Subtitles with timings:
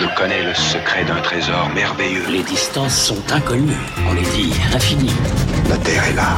[0.00, 2.24] Je connais le secret d'un trésor merveilleux.
[2.28, 3.76] Les distances sont inconnues,
[4.08, 5.16] on les dit infinies.
[5.68, 6.36] La Terre est là.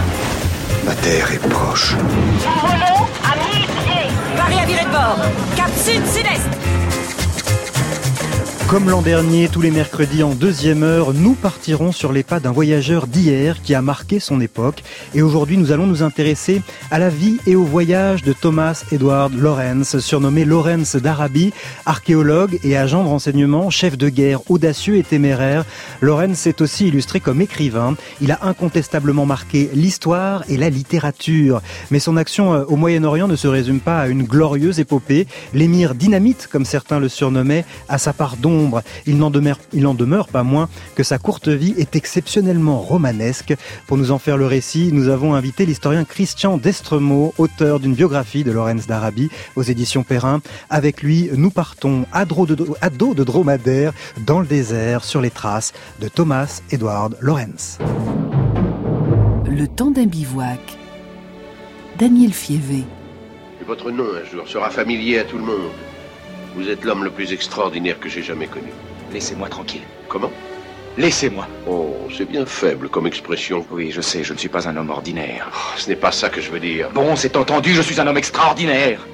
[0.86, 1.94] La Terre est proche.
[1.94, 4.10] Nous volons à 1000 pieds.
[4.34, 5.18] Paris à virer de bord.
[5.56, 6.48] Cap sud-sud-est.
[8.70, 12.52] Comme l'an dernier, tous les mercredis en deuxième heure, nous partirons sur les pas d'un
[12.52, 14.84] voyageur d'hier qui a marqué son époque.
[15.12, 16.62] Et aujourd'hui, nous allons nous intéresser
[16.92, 21.52] à la vie et au voyage de Thomas Edward Lawrence, surnommé Lawrence d'Arabie,
[21.84, 25.64] archéologue et agent de renseignement, chef de guerre audacieux et téméraire.
[26.00, 27.96] Lawrence s'est aussi illustré comme écrivain.
[28.20, 31.60] Il a incontestablement marqué l'histoire et la littérature.
[31.90, 35.26] Mais son action euh, au Moyen-Orient ne se résume pas à une glorieuse épopée.
[35.54, 38.59] L'émir dynamite, comme certains le surnommaient, a sa part d'ombre
[39.06, 43.54] il n'en demeure, il en demeure pas moins que sa courte vie est exceptionnellement romanesque.
[43.86, 48.44] Pour nous en faire le récit, nous avons invité l'historien Christian Destremaux, auteur d'une biographie
[48.44, 50.40] de Lorenz d'Arabie aux éditions Perrin.
[50.68, 53.92] Avec lui, nous partons à dos de, de dromadaire
[54.26, 57.78] dans le désert sur les traces de Thomas Edward Lorenz.
[59.46, 60.60] Le temps d'un bivouac.
[61.98, 62.84] Daniel Fievé.
[63.66, 65.89] Votre nom un jour sera familier à tout le monde.
[66.54, 68.72] Vous êtes l'homme le plus extraordinaire que j'ai jamais connu.
[69.12, 69.82] Laissez-moi tranquille.
[70.08, 70.30] Comment?
[70.98, 71.46] Laissez-moi.
[71.68, 73.64] Oh, c'est bien faible comme expression.
[73.70, 75.48] Oui, je sais, je ne suis pas un homme ordinaire.
[75.52, 76.90] Oh, ce n'est pas ça que je veux dire.
[76.92, 79.06] Bon, c'est entendu, je suis un homme extraordinaire.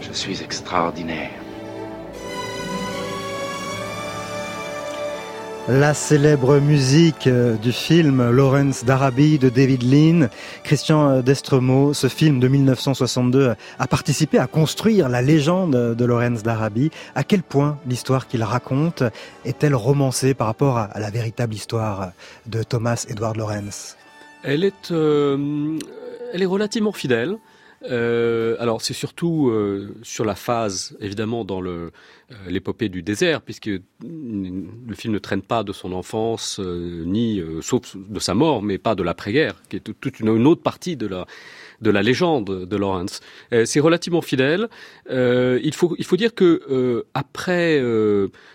[0.00, 1.41] Je suis extraordinaire.
[5.68, 10.28] La célèbre musique euh, du film Lawrence d'Arabie de David Lean,
[10.64, 16.42] Christian euh, Destremaux, ce film de 1962 a participé à construire la légende de Lawrence
[16.42, 16.90] d'Arabie.
[17.14, 19.04] À quel point l'histoire qu'il raconte
[19.44, 22.10] est-elle romancée par rapport à la véritable histoire
[22.46, 23.96] de Thomas Edward Lawrence?
[24.42, 25.78] Elle est, euh,
[26.34, 27.38] elle est relativement fidèle.
[27.90, 31.90] Euh, alors c'est surtout euh, sur la phase, évidemment, dans le
[32.30, 37.96] euh, l'épopée du désert, puisque le film ne traîne pas de son enfance, ni sauf
[37.96, 41.26] de sa mort, mais pas de l'après-guerre, qui est toute une, autre partie de la
[41.80, 43.20] de la légende de Lawrence.
[43.64, 44.68] c'est relativement fidèle.
[45.10, 47.80] il faut il faut dire que après,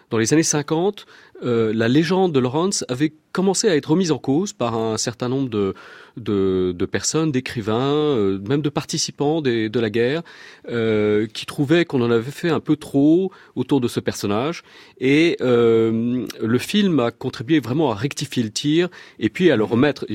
[0.09, 1.06] dans les années 50,
[1.41, 5.50] la légende de Lawrence avait commencé à être remise en cause par un certain nombre
[5.50, 5.74] de
[6.18, 10.24] de, de personnes, d'écrivains, euh, même de participants des, de la guerre,
[10.70, 14.64] euh, qui trouvaient qu'on en avait fait un peu trop autour de ce personnage.
[15.00, 18.90] Et euh, le film a contribué vraiment à rectifier le tir
[19.20, 20.06] et puis à le remettre.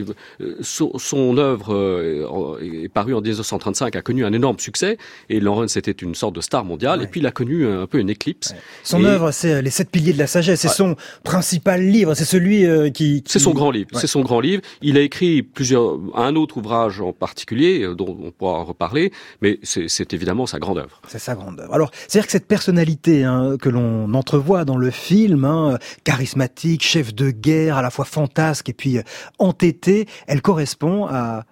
[0.60, 4.98] Son, son œuvre est parue en 1935, a connu un énorme succès.
[5.28, 6.98] Et Lawrence était une sorte de star mondiale.
[6.98, 7.04] Ouais.
[7.04, 8.50] Et puis il a connu un, peu une éclipse.
[8.50, 8.56] Ouais.
[8.82, 9.06] Son et...
[9.06, 10.60] œuvre, c'est Les Sept Piliers de la Sagesse.
[10.60, 12.14] C'est son principal livre.
[12.14, 13.24] C'est celui qui, qui...
[13.26, 13.90] C'est son grand livre.
[13.94, 14.62] C'est son grand livre.
[14.80, 19.58] Il a écrit plusieurs un autre ouvrage en particulier euh, dont on pourra reparler, mais
[19.62, 21.00] c'est évidemment sa grande œuvre.
[21.08, 21.74] C'est sa grande œuvre.
[21.74, 27.14] Alors, c'est-à-dire que cette personnalité hein, que l'on entrevoit dans le film, hein, charismatique, chef
[27.14, 29.02] de guerre, à la fois fantasque et puis euh,
[29.38, 31.44] entêté, elle correspond à,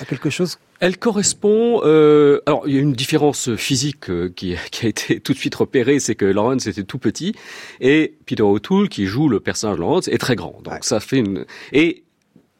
[0.00, 1.80] à quelque chose elle correspond.
[1.84, 5.38] Euh, alors, il y a une différence physique euh, qui, qui, a été tout de
[5.38, 7.34] suite repérée, c'est que Lawrence était tout petit
[7.80, 10.60] et Peter O'Toole, qui joue le personnage de Lawrence, est très grand.
[10.62, 10.78] Donc, ouais.
[10.82, 12.03] ça fait une et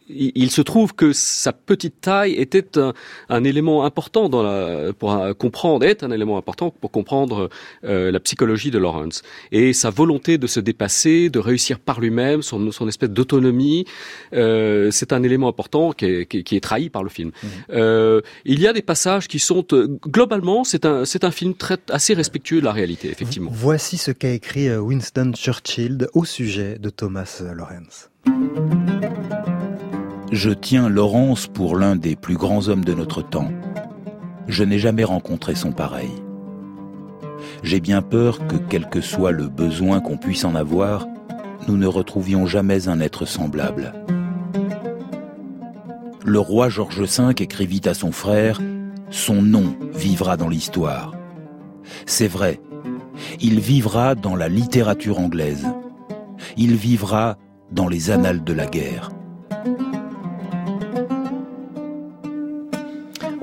[0.08, 2.92] il se trouve que sa petite taille était un,
[3.28, 7.48] un élément important dans la, pour comprendre, est un élément important pour comprendre
[7.84, 9.22] euh, la psychologie de Lawrence.
[9.52, 13.86] Et sa volonté de se dépasser, de réussir par lui-même, son, son, espèce d'autonomie,
[14.32, 17.30] euh, c'est un élément important qui est, qui, qui est, trahi par le film.
[17.30, 17.46] Mmh.
[17.70, 19.64] Euh, il y a des passages qui sont,
[20.06, 23.50] globalement, c'est un, c'est un film très, assez respectueux de la réalité, effectivement.
[23.52, 28.10] Voici ce qu'a écrit Winston Churchill au sujet de Thomas Lawrence.
[30.34, 33.52] Je tiens Laurence pour l'un des plus grands hommes de notre temps.
[34.48, 36.10] Je n'ai jamais rencontré son pareil.
[37.62, 41.06] J'ai bien peur que, quel que soit le besoin qu'on puisse en avoir,
[41.68, 43.92] nous ne retrouvions jamais un être semblable.
[46.24, 48.60] Le roi George V écrivit à son frère
[49.10, 51.14] Son nom vivra dans l'histoire.
[52.06, 52.60] C'est vrai,
[53.40, 55.68] il vivra dans la littérature anglaise.
[56.56, 57.38] Il vivra
[57.70, 59.10] dans les annales de la guerre.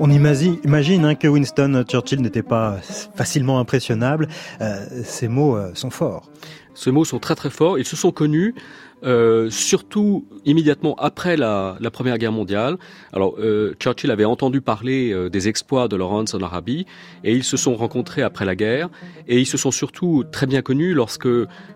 [0.04, 2.78] On imagine, hein, que Winston Churchill n'était pas
[3.14, 4.26] facilement impressionnable.
[4.60, 6.28] Euh, ces mots euh, sont forts.
[6.74, 7.78] Ces mots sont très très forts.
[7.78, 8.56] Ils se sont connus
[9.04, 12.78] euh, surtout immédiatement après la, Première Guerre mondiale.
[13.12, 16.86] Alors, euh, Churchill avait entendu parler euh, des exploits de Lawrence en Arabie,
[17.22, 18.88] et ils se sont rencontrés après la guerre,
[19.28, 21.28] et ils se sont surtout très bien connus lorsque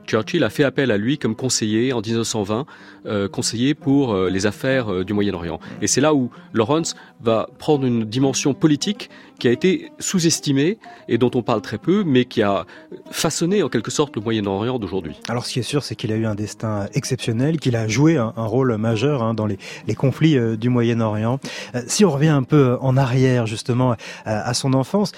[0.07, 2.67] Churchill a fait appel à lui comme conseiller en 1920,
[3.07, 5.61] euh, conseiller pour les affaires du Moyen-Orient.
[5.83, 11.19] Et c'est là où Lawrence va prendre une dimension politique qui a été sous-estimée et
[11.19, 12.65] dont on parle très peu, mais qui a
[13.11, 15.15] façonné en quelque sorte le Moyen-Orient d'aujourd'hui.
[15.29, 18.17] Alors ce qui est sûr, c'est qu'il a eu un destin exceptionnel, qu'il a joué
[18.17, 19.59] un, rôle majeur hein, dans les,
[19.97, 21.39] conflits euh, du Moyen-Orient.
[21.75, 25.13] Euh, si on revient un peu en arrière justement à, son enfance,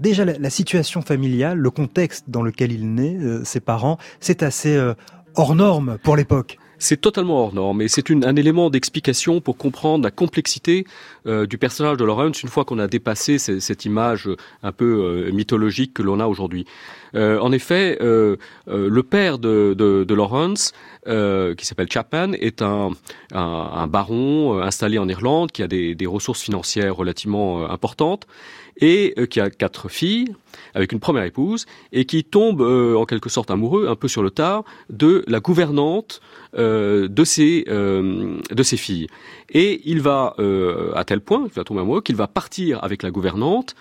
[0.00, 4.42] déjà la, la, situation familiale, le contexte dans lequel il naît, euh, ses parents, c'est
[4.42, 4.78] assez
[5.34, 6.58] hors norme pour l'époque.
[6.78, 10.86] C'est totalement hors norme et c'est un élément d'explication pour comprendre la complexité
[11.26, 14.28] euh, du personnage de Lawrence une fois qu'on a dépassé cette image
[14.62, 16.66] un peu euh, mythologique que l'on a aujourd'hui.
[17.14, 20.72] Euh, en effet, le père de, Lawrence,
[21.04, 22.90] qui s'appelle Chapman, est un,
[23.88, 28.26] baron installé en Irlande qui a des ressources financières relativement importantes
[28.78, 30.34] et qui a quatre filles
[30.74, 34.30] avec une première épouse et qui tombe en quelque sorte amoureux un peu sur le
[34.30, 36.20] tard de la gouvernante
[36.56, 39.08] euh, de ses euh, de ses filles.
[39.50, 43.02] Et il va euh, à tel point il va tomber amoureux qu'il va partir avec
[43.02, 43.74] la gouvernante.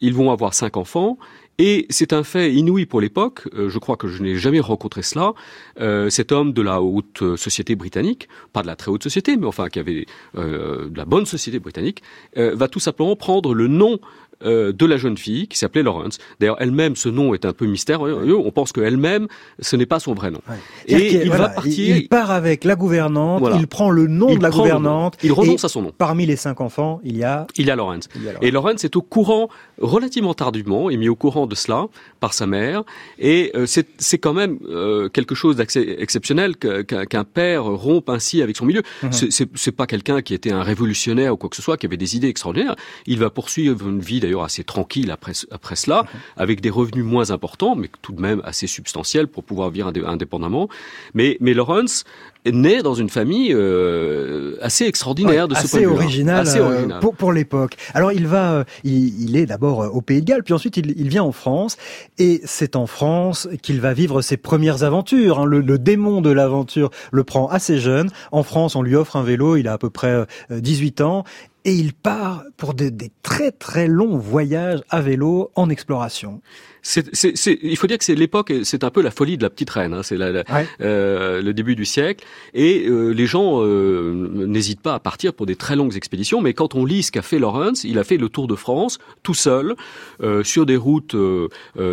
[0.00, 1.18] Ils vont avoir cinq enfants
[1.58, 5.02] et c'est un fait inouï pour l'époque, euh, je crois que je n'ai jamais rencontré
[5.02, 5.34] cela,
[5.80, 9.46] euh, cet homme de la haute société britannique, pas de la très haute société, mais
[9.46, 10.06] enfin qui avait
[10.36, 12.02] euh, de la bonne société britannique,
[12.36, 13.98] va tout simplement prendre le nom
[14.42, 16.18] euh, de la jeune fille qui s'appelait Lawrence.
[16.40, 18.36] D'ailleurs, elle-même, ce nom est un peu mystérieux.
[18.36, 19.28] On pense qu'elle-même,
[19.60, 20.40] ce n'est pas son vrai nom.
[20.48, 20.56] Ouais.
[20.86, 21.96] Et il voilà, va partir.
[21.96, 23.40] Il part avec la gouvernante.
[23.40, 23.56] Voilà.
[23.56, 25.16] Il prend le nom il de la gouvernante.
[25.22, 25.92] Il renonce à son nom.
[25.96, 27.46] Parmi les cinq enfants, il y a.
[27.56, 28.08] Il y a Lawrence.
[28.14, 28.46] Il y a Lawrence.
[28.46, 29.48] Et Lawrence est au courant
[29.80, 31.86] relativement tardivement, est mis au courant de cela
[32.20, 32.82] par sa mère.
[33.18, 38.56] Et euh, c'est quand même euh, quelque chose d'exceptionnel qu'un qu père rompe ainsi avec
[38.56, 38.82] son milieu.
[39.02, 39.48] Mm -hmm.
[39.54, 42.16] C'est pas quelqu'un qui était un révolutionnaire ou quoi que ce soit, qui avait des
[42.16, 42.76] idées extraordinaires.
[43.06, 46.04] Il va poursuivre une vie d'ailleurs assez tranquille après, après cela,
[46.36, 50.68] avec des revenus moins importants, mais tout de même assez substantiels pour pouvoir vivre indépendamment.
[51.14, 52.04] Mais, mais Lawrence
[52.52, 56.60] naît dans une famille euh, assez extraordinaire ouais, de ce assez point de original, assez
[56.60, 57.76] original euh, pour, pour l'époque.
[57.94, 60.94] Alors il va, euh, il, il, est d'abord au Pays de Galles, puis ensuite il,
[60.98, 61.76] il vient en France,
[62.18, 65.40] et c'est en France qu'il va vivre ses premières aventures.
[65.40, 65.46] Hein.
[65.46, 68.10] Le, le, démon de l'aventure le prend assez jeune.
[68.32, 71.24] En France, on lui offre un vélo, il a à peu près 18 ans,
[71.64, 76.40] et il part pour de, des très très longs voyages à vélo en exploration.
[76.86, 79.42] C'est, c'est, c'est, il faut dire que c'est l'époque, c'est un peu la folie de
[79.42, 79.94] la petite reine.
[79.94, 80.68] Hein, c'est la, la, ouais.
[80.82, 84.12] euh, le début du siècle, et euh, les gens euh,
[84.46, 86.42] n'hésitent pas à partir pour des très longues expéditions.
[86.42, 88.98] Mais quand on lit ce qu'a fait Lawrence, il a fait le Tour de France
[89.22, 89.76] tout seul
[90.22, 91.48] euh, sur des routes euh,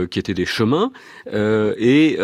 [0.07, 0.91] qui étaient des chemins,
[1.31, 2.17] et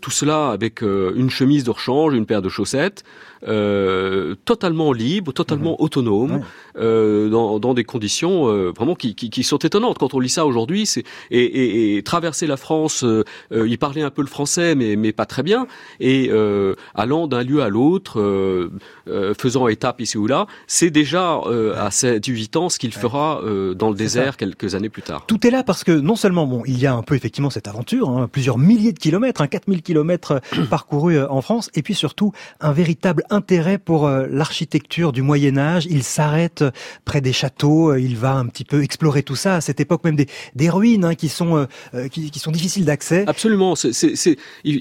[0.00, 3.04] tout cela avec une chemise de rechange, une paire de chaussettes.
[3.48, 5.82] Euh, totalement libre, totalement mmh.
[5.82, 6.44] autonome,
[6.76, 9.96] euh, dans, dans, des conditions euh, vraiment qui, qui, qui, sont étonnantes.
[9.96, 14.02] Quand on lit ça aujourd'hui, c'est et, et, et, traverser la France, euh, il parlait
[14.02, 15.66] un peu le français, mais, mais pas très bien,
[16.00, 18.70] et euh, allant d'un lieu à l'autre,
[19.38, 21.40] faisant étape ici ou là, c'est déjà
[21.76, 23.42] à 18 ans ce qu'il fera
[23.74, 24.38] dans le désert ça.
[24.38, 25.24] quelques années plus tard.
[25.26, 27.68] Tout est là parce que non seulement bon, il y a un peu effectivement cette
[27.68, 30.40] aventure, hein, plusieurs milliers de kilomètres, hein, 4000 kilomètres
[30.70, 35.86] parcourus en France, et puis surtout un véritable intérêt pour euh, l'architecture du Moyen Âge.
[35.90, 36.64] Il s'arrête
[37.04, 39.56] près des châteaux, euh, il va un petit peu explorer tout ça.
[39.56, 42.84] À cette époque, même des, des ruines hein, qui sont euh, qui, qui, sont difficiles
[42.84, 43.24] d'accès.
[43.26, 43.74] Absolument.
[43.74, 44.76] C'est, c'est, il,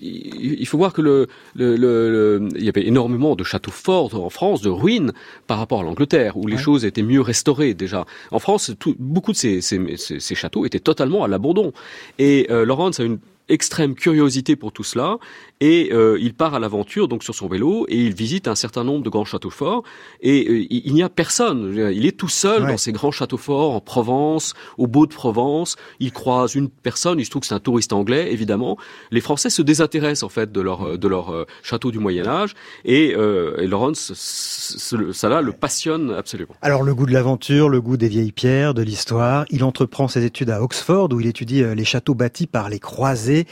[0.59, 4.29] il, faut voir que le, le, le, il y avait énormément de châteaux forts en
[4.29, 5.13] France, de ruines
[5.47, 6.61] par rapport à l'Angleterre, où les ouais.
[6.61, 8.05] choses étaient mieux restaurées déjà.
[8.31, 11.73] En France, tout, beaucoup de ces, ces, ces, ces, châteaux étaient totalement à l'abandon.
[12.17, 13.19] Et euh, Laurence a une
[13.49, 15.17] extrême curiosité pour tout cela
[15.61, 18.83] et euh, il part à l'aventure donc sur son vélo et il visite un certain
[18.83, 19.83] nombre de grands châteaux forts.
[20.21, 21.73] Et euh, il, il n'y a personne.
[21.93, 22.71] Il est tout seul ouais.
[22.71, 25.75] dans ces grands châteaux forts en Provence au Beau de Provence.
[25.99, 28.77] Il croise une personne il se trouve que c'est un touriste anglais évidemment.
[29.11, 32.53] Les Français se désintéressent en fait de leur de leur euh, château du Moyen Âge.
[32.85, 36.55] Et, euh, et Lawrence ça là le passionne absolument.
[36.61, 39.45] Alors le goût de l'aventure le goût des vieilles pierres de l'histoire.
[39.49, 42.79] Il entreprend ses études à Oxford où il étudie euh, les châteaux bâtis par les
[42.79, 43.45] croisés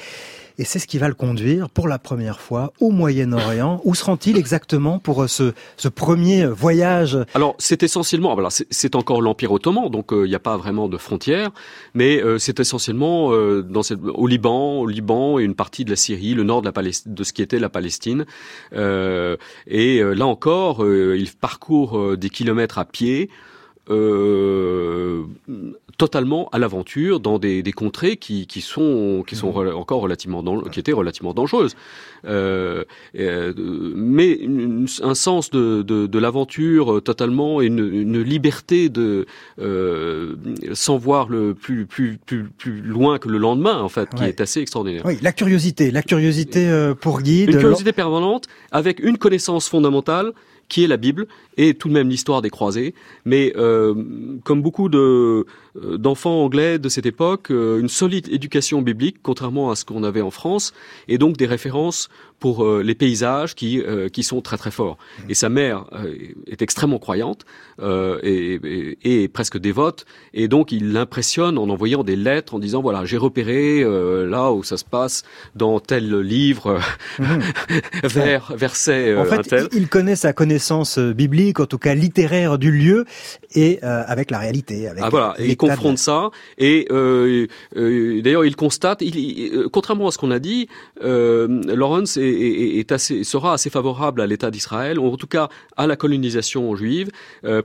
[0.58, 3.82] et c'est ce qui va le conduire pour la première fois au Moyen-Orient.
[3.84, 7.18] Où se rend-il exactement pour euh, ce, ce premier voyage?
[7.34, 10.98] Alors c'est essentiellement, c'est encore l'Empire ottoman, donc il euh, n'y a pas vraiment de
[10.98, 11.52] frontières,
[11.94, 15.92] mais euh, c'est essentiellement euh, dans cette, au Liban, au Liban et une partie de
[15.92, 18.26] la Syrie, le nord de, la Palestine, de ce qui était la Palestine.
[18.74, 19.38] Euh,
[19.68, 23.30] et là encore, il parcourt des kilomètres à pied.
[23.90, 25.24] Euh,
[25.98, 29.76] totalement à l'aventure dans des, des contrées qui, qui sont qui sont Mhm.
[29.76, 31.76] encore relativement dan- qui étaient relativement dangereuses.
[32.26, 32.84] Euh,
[33.18, 33.54] euh,
[33.96, 39.26] mais une- un sens de, de, de l'aventure euh, totalement et une, une liberté de
[39.60, 40.36] euh,
[40.74, 44.30] sans voir le plus plus plus plus loin que le lendemain en fait qui Ouais.
[44.30, 45.04] est assez extraordinaire.
[45.06, 47.50] Oui, la curiosité, la curiosité euh, pour guide.
[47.50, 50.32] Une curiosité permanente avec une connaissance fondamentale
[50.70, 52.94] qui est la Bible et tout de même l'histoire des croisés.
[53.26, 53.94] Mais euh,
[54.44, 55.46] comme beaucoup de
[55.84, 60.04] euh, d'enfants anglais de cette époque, euh, une solide éducation biblique, contrairement à ce qu'on
[60.04, 60.74] avait en France,
[61.08, 62.10] et donc des références
[62.40, 64.98] pour euh, les paysages qui euh, qui sont très très forts.
[65.30, 66.14] Et sa mère euh,
[66.48, 67.46] est extrêmement croyante
[67.82, 68.60] euh, et,
[69.04, 73.06] et, et presque dévote, et donc il l'impressionne en envoyant des lettres en disant voilà
[73.06, 75.24] j'ai repéré euh, là où ça se passe
[75.56, 76.80] dans tel livre
[78.04, 79.68] vers verset euh, En fait, tel.
[79.72, 80.57] il connaît sa connaissance
[80.98, 83.06] euh, biblique, en tout cas littéraire du lieu,
[83.54, 84.88] et euh, avec la réalité.
[84.88, 86.30] Avec Ah voilà, et il de- confronte ça.
[86.58, 90.68] Et euh, euh, d'ailleurs, il constate, il, il- contrairement à ce qu'on a dit,
[91.02, 95.50] Lawrence est, est- est assez, sera assez favorable à l'État d'Israël, ou en tout cas
[95.76, 97.10] à la colonisation juive,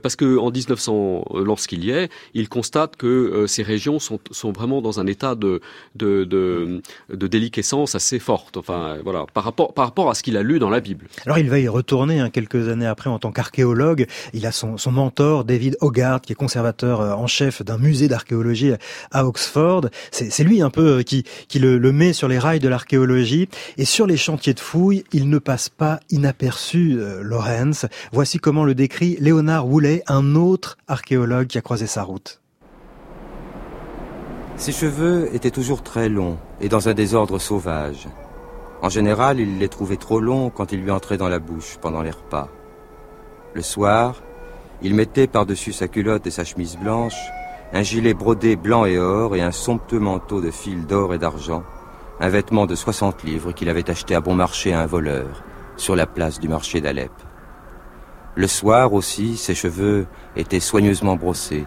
[0.01, 4.51] parce que en 1900, euh, lorsqu'il y est, il constate que ces régions sont, sont
[4.51, 5.61] vraiment dans un état de,
[5.95, 6.81] de, de,
[7.13, 8.57] de déliquescence assez forte.
[8.57, 11.07] Enfin, voilà, par rapport, par rapport à ce qu'il a lu dans la Bible.
[11.25, 14.07] Alors il va y retourner hein, quelques années après en tant qu'archéologue.
[14.33, 18.73] Il a son, mentor David Hogarth qui est conservateur euh, en chef d'un musée d'archéologie
[19.11, 19.89] à Oxford.
[20.11, 21.23] C'est lui un peu euh, qui,
[21.59, 23.49] le, met sur les rails de l'archéologie.
[23.77, 27.85] Et sur les chantiers de fouilles, il ne passe pas inaperçu euh, Lawrence.
[28.11, 32.39] Voici comment le décrit Léonard Woolley, un autre archéologue qui a croisé sa route.
[34.55, 38.07] Ses cheveux étaient toujours très longs et dans un désordre sauvage.
[38.81, 42.01] En général, il les trouvait trop longs quand ils lui entraient dans la bouche pendant
[42.01, 42.49] les repas.
[43.53, 44.15] Le soir,
[44.81, 47.17] il mettait par-dessus sa culotte et sa chemise blanche
[47.71, 51.63] un gilet brodé blanc et or et un somptueux manteau de fil d'or et d'argent,
[52.19, 55.43] un vêtement de 60 livres qu'il avait acheté à bon marché à un voleur,
[55.77, 57.11] sur la place du marché d'Alep.
[58.35, 60.05] Le soir aussi, ses cheveux
[60.35, 61.65] étaient soigneusement brossés,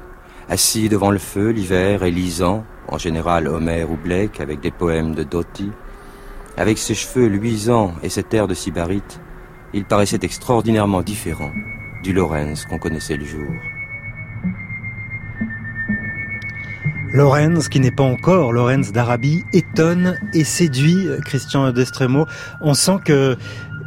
[0.49, 5.15] assis devant le feu l'hiver et lisant, en général Homère ou Blake avec des poèmes
[5.15, 5.71] de Doty,
[6.57, 9.21] avec ses cheveux luisants et cet air de sybarite,
[9.77, 11.53] il paraissait extraordinairement différent
[12.03, 13.47] du Lorenz qu'on connaissait le jour.
[17.13, 22.27] Lorenz, qui n'est pas encore Lorenz d'Arabie, étonne et séduit euh, Christian Destremo.
[22.61, 23.37] On sent que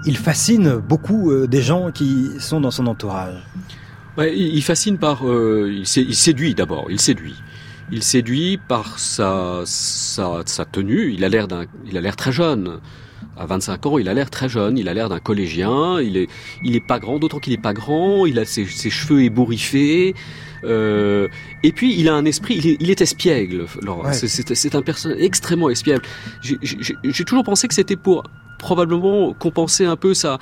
[0.05, 3.35] il fascine beaucoup euh, des gens qui sont dans son entourage.
[4.17, 7.35] Ouais, il il fascine par, euh, il, sé- il séduit d'abord, il séduit.
[7.91, 11.11] Il séduit par sa, sa, sa tenue.
[11.11, 12.79] Il a l'air d'un, il a l'air très jeune.
[13.37, 14.77] À 25 ans, il a l'air très jeune.
[14.77, 15.99] Il a l'air d'un collégien.
[16.01, 16.27] Il est,
[16.63, 18.25] il est pas grand, d'autant qu'il est pas grand.
[18.25, 20.13] Il a ses, ses cheveux ébouriffés.
[20.65, 21.27] Euh,
[21.63, 23.65] et puis il a un esprit, il est, il est espiègle.
[23.81, 24.03] Laurent.
[24.03, 24.13] Ouais.
[24.13, 26.01] C'est- un personnage extrêmement espiègle.
[26.41, 28.23] J'ai toujours pensé que c'était pour
[28.59, 30.37] probablement compenser un peu sa,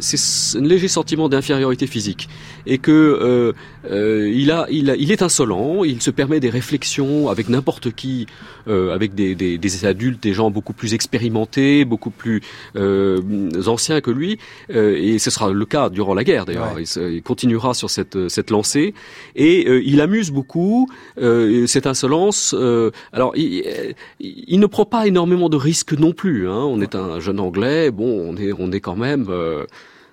[0.00, 2.28] c'est un léger sentiment d'infériorité physique
[2.66, 3.52] et que euh,
[3.90, 7.90] euh, il a, il a, il est insolent, il se permet des réflexions avec n'importe
[7.92, 8.26] qui,
[8.68, 12.42] euh, avec des, des, des adultes, des gens beaucoup plus expérimentés, beaucoup plus
[12.76, 13.20] euh,
[13.66, 14.38] anciens que lui,
[14.70, 16.74] euh, et ce sera le cas durant la guerre d'ailleurs.
[16.74, 16.84] Ouais.
[16.84, 18.94] Il, continuera sur cette cette lancée
[19.34, 22.54] et euh, il amuse beaucoup euh, cette insolence.
[22.56, 26.48] euh, alors il, il, ne prend pas énormément de risques non plus.
[26.48, 26.58] Hein.
[26.58, 29.64] On est un jeune anglais, bon, on est on est quand même euh,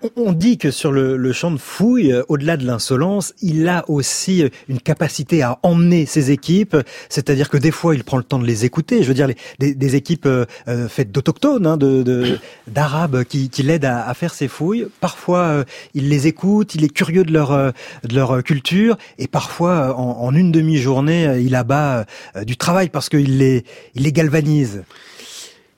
[0.04, 3.68] On- On dit que sur le, le champ de fouille, euh, au-delà de l'insolence, il
[3.68, 6.76] a aussi euh, une capacité à emmener ses équipes,
[7.08, 9.04] c'est-à-dire que des fois, il prend le temps de les écouter.
[9.04, 10.46] Je veux dire, les, des, des équipes euh,
[10.90, 14.88] faites d'autochtones, hein, de, de- d'arabes qui, qui l'aident à, à faire ses fouilles.
[15.02, 17.70] Parfois, euh, il les écoute, il est curieux de leur, euh,
[18.04, 22.06] de leur culture, et parfois, en, en une demi-journée, il abat
[22.44, 24.82] du travail parce qu'il les, il les galvanise.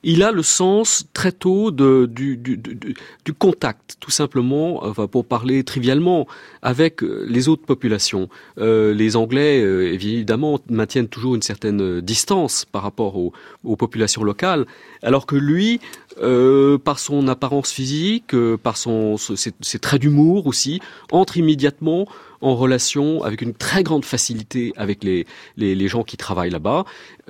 [0.04, 2.94] Il a le sens très tôt de, du, du, du,
[3.24, 6.26] du contact, tout simplement, enfin, pour parler trivialement,
[6.62, 8.28] avec euh, les autres populations.
[8.58, 13.32] Euh, les Anglais, euh, évidemment, maintiennent toujours une certaine distance par rapport aux,
[13.64, 14.66] aux populations locales,
[15.02, 15.80] alors que lui,
[16.22, 20.80] euh, par son apparence physique, euh, par son, ses, ses traits d'humour aussi,
[21.10, 22.06] entre immédiatement
[22.40, 26.84] en relation avec une très grande facilité avec les, les, les gens qui travaillent là-bas.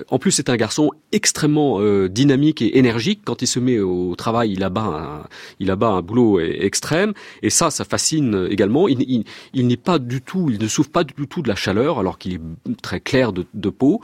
[0.08, 3.20] En plus, c'est un garçon extrêmement euh, dynamique et énergique.
[3.24, 5.28] Quand il se met au travail, il abat un,
[5.60, 7.12] il abat un boulot e- extrême.
[7.42, 8.88] Et ça, ça fascine également.
[8.88, 9.24] Il,
[9.54, 12.34] n'est pas du tout, il ne souffre pas du tout de la chaleur, alors qu'il
[12.34, 12.40] est
[12.82, 14.00] très clair de, peau.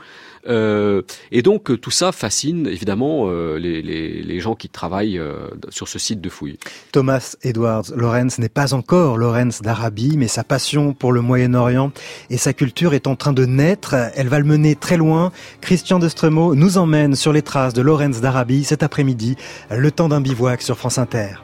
[0.47, 5.99] Euh, et donc, tout ça fascine évidemment euh, les, gens qui travaillent euh, sur ce
[5.99, 6.57] site de fouilles.
[6.91, 11.91] Thomas Edwards Lawrence n'est pas encore Lawrence d'Arabie, mais sa passion pour le Moyen-Orient
[12.29, 13.95] et sa culture est en train de naître.
[14.15, 15.31] Elle va le mener très loin.
[15.81, 19.35] Christian Destremo nous emmène sur les traces de Lawrence d'Arabie cet après-midi,
[19.71, 21.37] le temps d'un bivouac sur France Inter.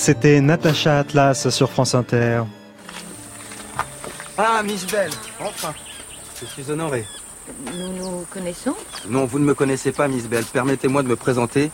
[0.00, 2.42] C'était Natacha Atlas sur France Inter.
[4.38, 5.10] Ah, Miss Belle,
[5.40, 5.74] enfin,
[6.40, 7.04] je suis honoré.
[7.76, 8.74] Nous nous connaissons
[9.08, 10.44] Non, vous ne me connaissez pas, Miss Belle.
[10.44, 11.70] Permettez-moi de me présenter.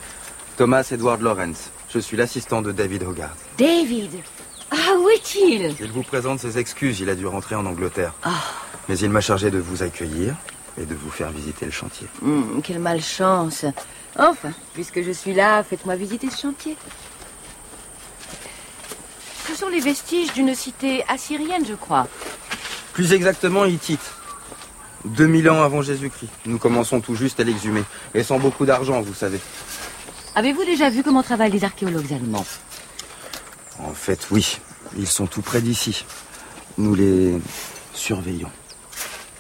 [0.57, 1.71] Thomas Edward Lawrence.
[1.95, 3.39] Je suis l'assistant de David Hogarth.
[3.59, 4.11] David
[4.73, 5.77] Ah, où est-il?
[5.81, 6.99] Il vous présente ses excuses.
[6.99, 8.13] Il a dû rentrer en Angleterre.
[8.25, 8.31] Ah.
[8.89, 10.35] Mais il m'a chargé de vous accueillir
[10.81, 12.09] et de vous faire visiter le chantier.
[12.23, 13.65] Hmm, quelle malchance.
[14.19, 16.77] Enfin, puisque je suis là, faites-moi visiter ce chantier.
[19.49, 22.09] Ce sont les vestiges d'une cité assyrienne, je crois.
[22.93, 24.01] Plus exactement, hittite.
[25.05, 26.31] 2000 ans avant Jésus-Christ.
[26.47, 27.85] Nous commençons tout juste à l'exhumer.
[28.15, 29.41] Et sans beaucoup d'argent, vous savez.
[30.35, 32.47] Avez-vous déjà vu comment travaillent les archéologues allemands?
[33.79, 34.59] En fait, oui.
[34.97, 36.05] Ils sont tout près d'ici.
[36.79, 37.39] Nous les
[37.95, 38.51] surveillons.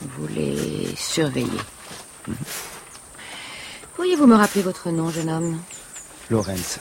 [0.00, 1.60] Vous les surveillez.
[2.28, 2.36] Mhm.
[3.94, 5.58] Pourriez-vous me rappeler votre nom, jeune homme?
[6.30, 6.78] Lorenz.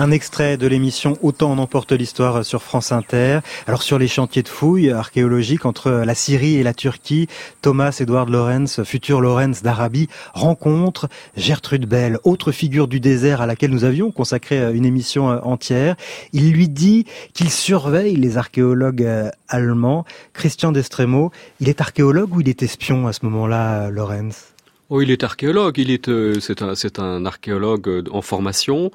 [0.00, 3.40] Un extrait de l'émission Autant en emporte l'histoire sur France Inter.
[3.66, 7.26] Alors sur les chantiers de fouilles archéologiques entre la Syrie et la Turquie,
[7.62, 13.72] Thomas Edward Lorenz, futur Lorenz d'Arabie, rencontre Gertrude Bell, autre figure du désert à laquelle
[13.72, 15.96] nous avions consacré une émission entière.
[16.32, 20.04] Il lui dit qu'il surveille les archéologues euh, allemands.
[20.32, 24.54] Christian Destremo, il est archéologue ou il est espion à ce moment-là, Lorenz?
[24.90, 25.76] Oh, il est archéologue.
[25.78, 28.90] Il est, euh, c'est un, c'est un archéologue euh, en formation,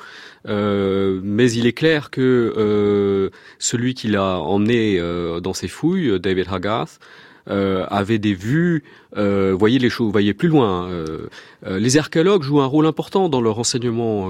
[0.47, 3.29] euh, mais il est clair que
[3.59, 4.99] celui qui l'a emmené
[5.41, 6.99] dans ses fouilles, David Haggath,
[7.47, 8.83] avait des vues,
[9.15, 10.89] voyez les choses, voyez plus loin.
[11.65, 14.29] les archéologues jouent un rôle important dans le renseignement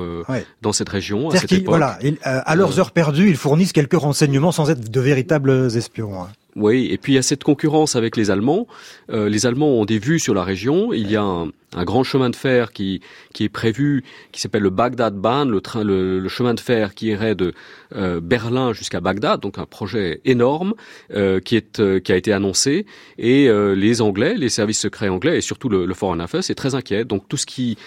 [0.62, 1.30] dans cette région.
[1.30, 5.76] À, cette Voilà, à leurs heures perdues, ils fournissent quelques renseignements sans être de véritables
[5.76, 6.24] espions.
[6.24, 6.30] Hein.
[6.56, 8.68] Oui, et puis il y a cette concurrence avec les Allemands.
[9.10, 10.94] Euh, les Allemands ont des vues sur la région.
[10.94, 13.02] Il y a un, un grand chemin de fer qui,
[13.34, 17.36] qui est prévu, qui s'appelle le Bagdad-Bahn, le, train, le, chemin de fer qui irait
[17.36, 17.54] de
[17.96, 20.74] euh, Berlin jusqu'à Bagdad, donc un projet énorme
[21.14, 22.86] euh, qui, est, euh, qui a été annoncé.
[23.18, 26.56] Et euh, les Anglais, les services secrets anglais et surtout le, le Foreign Affairs, c'est
[26.56, 27.06] très inquiet.
[27.06, 27.78] Donc tout ce qui,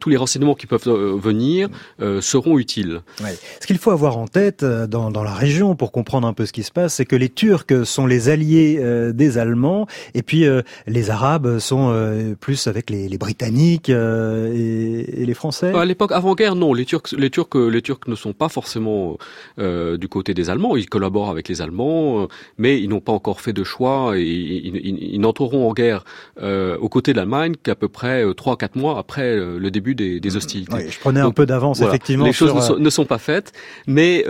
[0.00, 1.68] tous les renseignements qui peuvent venir
[2.20, 3.02] seront utiles.
[3.22, 3.36] Ouais.
[3.60, 6.52] Ce qu'il faut avoir en tête dans, dans la région pour comprendre un peu ce
[6.52, 10.46] qui se passe, c'est que les Turcs sont les alliés euh, des Allemands, et puis
[10.46, 15.74] euh, les Arabes sont euh, plus avec les, les Britanniques et, et, les Français.
[15.74, 16.72] À l'époque avant-guerre, non.
[16.72, 19.18] Les Turcs, les Turcs, les Turcs ne sont pas forcément
[19.58, 20.76] du côté des Allemands.
[20.76, 24.12] Ils collaborent avec les Allemands, mais ils n'ont pas encore fait de choix.
[24.16, 26.04] Et, ils, ils, n'entreront en guerre
[26.42, 30.36] aux côtés de l'Allemagne qu'à peu près trois quatre mois après le début des, des
[30.36, 30.74] hostilités.
[30.74, 32.26] Oui, je prenais un peu d'avance, effectivement.
[32.26, 33.52] Les choses ne sont, ne, sont, pas faites,
[33.86, 34.24] mais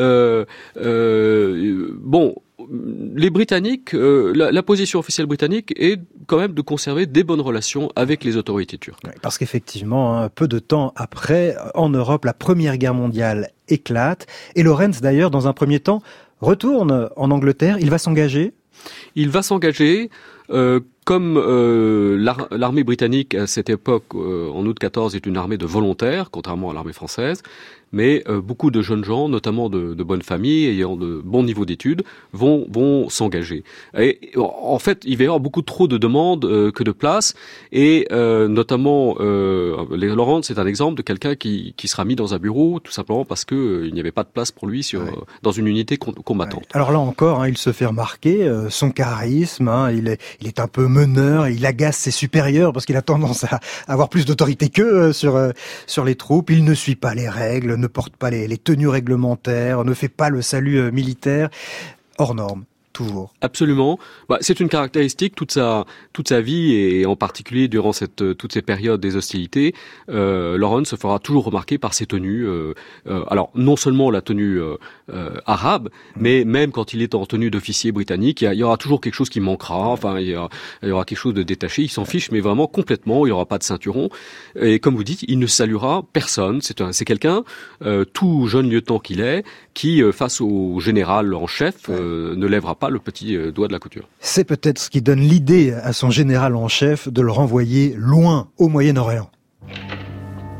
[0.77, 2.35] bon
[2.71, 7.91] les Britanniques, euh, la, position officielle britannique est quand même de conserver des bonnes relations
[7.97, 9.03] avec les autorités turques.
[9.23, 14.27] parce qu'effectivement, hein, peu de temps après, en Europe, la Première Guerre mondiale éclate.
[14.55, 16.03] Et Lorenz, d'ailleurs, dans un premier temps,
[16.41, 17.79] retourne en Angleterre.
[17.81, 18.53] Il va s'engager
[19.15, 20.11] Il va s'engager.
[20.51, 22.17] Euh, comme euh,
[22.51, 26.75] l'armée britannique à cette époque, en août 14, est une armée de volontaires, contrairement à
[26.75, 27.43] l'armée française,
[27.93, 31.65] mais euh, beaucoup de jeunes gens, notamment de, de bonnes familles, ayant de bons niveaux
[31.65, 33.65] d'études, vont, vont s'engager.
[33.99, 37.35] Et en fait, il va y avoir beaucoup trop de demandes euh, que de places,
[37.73, 42.35] et euh, notamment, euh, Laurent, c'est un exemple de quelqu'un qui, qui sera mis dans
[42.35, 44.83] un bureau, tout simplement parce que euh, il n'y avait pas de place pour lui
[44.83, 45.03] sur,
[45.43, 46.67] dans une unité combattante.
[46.73, 50.61] Alors là encore, hein, il se fait remarquer, son charisme, hein, il, est, il est
[50.61, 54.69] un peu meneur, il agace ses supérieurs parce qu'il a tendance à avoir plus d'autorité
[54.69, 55.39] qu'eux sur,
[55.87, 59.85] sur les troupes, il ne suit pas les règles, ne porte pas les, tenues réglementaires,
[59.85, 61.49] ne fait pas le salut euh, militaire,
[62.19, 62.65] hors norme.
[62.97, 63.35] Toujours.
[63.43, 63.99] Absolument.
[64.31, 68.33] Bah, c'est une caractéristique toute sa toute sa vie et en particulier durant cette euh,
[68.33, 69.75] toutes ces périodes des hostilités.
[70.09, 72.47] Euh, Laurent se fera toujours remarquer par ses tenues.
[72.47, 72.73] Euh,
[73.07, 74.63] euh, alors non seulement la tenue
[75.45, 79.15] arabe, mais même quand il est en tenue d'officier britannique, il y, aura toujours quelque
[79.15, 79.89] chose qui manquera.
[79.89, 81.83] Enfin, il y, aura, quelque chose de détaché.
[81.83, 83.27] Il s'en fiche, mais vraiment complètement.
[83.27, 84.09] Il n'y aura pas de ceinturon.
[84.59, 86.63] Et comme vous dites, il ne saluera personne.
[86.63, 87.45] C'est c'est quelqu'un
[88.15, 92.99] tout jeune lieutenant qu'il est, qui face au général en chef ne lèvera pas le
[92.99, 94.09] petit euh, doigt de la couture.
[94.21, 98.49] C'est peut-être ce qui donne l'idée à son général en chef de le renvoyer loin
[98.59, 99.31] au Moyen-Orient.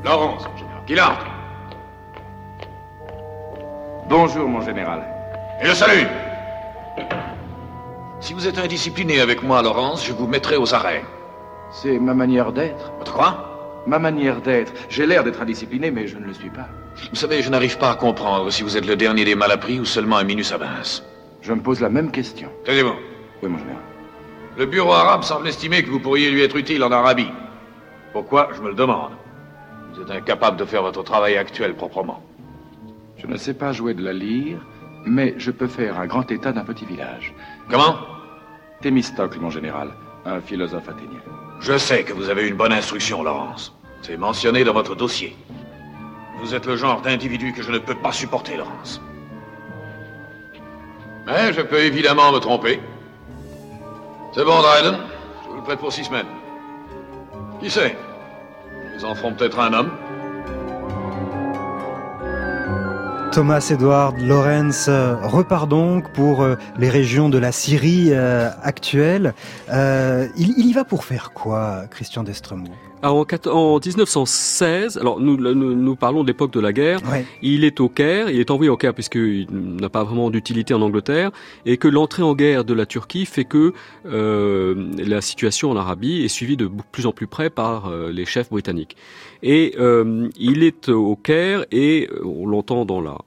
[0.05, 0.83] Laurence, mon général.
[0.87, 1.27] Guillard
[4.09, 5.03] Bonjour, mon général.
[5.61, 6.07] Et le salut
[8.21, 11.03] Si vous êtes indiscipliné avec moi, Laurence, je vous mettrai aux arrêts.
[11.73, 12.93] C'est ma manière d'être.
[12.99, 13.83] Votre quoi?
[13.87, 14.73] Ma manière d'être.
[14.89, 16.69] J'ai l'air d'être indiscipliné, mais je ne le suis pas.
[17.11, 19.85] Vous savez, je n'arrive pas à comprendre si vous êtes le dernier des malappris ou
[19.85, 21.05] seulement un minus à Vince.
[21.47, 22.49] Je me pose la même question.
[22.65, 22.97] Taisez-vous.
[23.41, 23.83] Oui, mon général.
[24.59, 27.31] Le bureau arabe semble estimer que vous pourriez lui être utile en Arabie.
[28.13, 29.13] Pourquoi Je me le demande.
[29.95, 32.21] Vous êtes incapable de faire votre travail actuel proprement.
[33.17, 34.59] Je ne sais pas jouer de la lyre,
[35.05, 37.33] mais je peux faire un grand état d'un petit village.
[37.71, 37.95] Comment?
[38.81, 39.91] Thémistocle, mon général,
[40.25, 41.21] un philosophe athénien.
[41.61, 43.73] Je sais que vous avez une bonne instruction, Laurence.
[44.03, 45.37] C'est mentionné dans votre dossier.
[46.41, 49.01] Vous êtes le genre d'individu que je ne peux pas supporter, Laurence.
[51.27, 52.81] Mais je peux évidemment me tromper.
[54.33, 54.97] C'est bon, Dryden.
[55.43, 56.27] Je vous le prête pour six semaines.
[57.61, 57.97] Qui sait?
[58.97, 59.91] Ils en feront peut-être un homme.
[63.33, 66.47] Thomas Edward Lawrence repart donc pour
[66.79, 69.35] les régions de la Syrie actuelle.
[69.69, 76.23] il, y va pour faire quoi, Christian Destremaux alors en, 1916, alors nous, nous, parlons
[76.23, 77.01] de l'époque de la guerre,
[77.43, 80.83] il est au Caire, il est envoyé au Caire puisqu'il n'a pas vraiment d'utilité en
[80.83, 81.31] Angleterre,
[81.65, 83.73] et que l'entrée en guerre de la Turquie fait que
[84.07, 88.25] euh, la situation en Arabie est suivie de plus en plus près par euh, les
[88.25, 88.97] chefs britanniques.
[89.43, 93.19] Et euh, il est au Caire, et on l'entend dans la...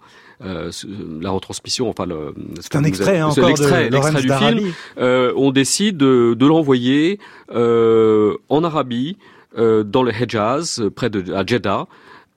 [0.42, 0.72] Euh,
[1.20, 4.72] la retransmission, enfin le, c'est un extrait, hein, l'extrait, l'extrait du film.
[4.98, 7.20] Euh, on décide de, de l'envoyer
[7.52, 11.88] euh, en Arabie euh, dans le Hejaz, près de Jeddah,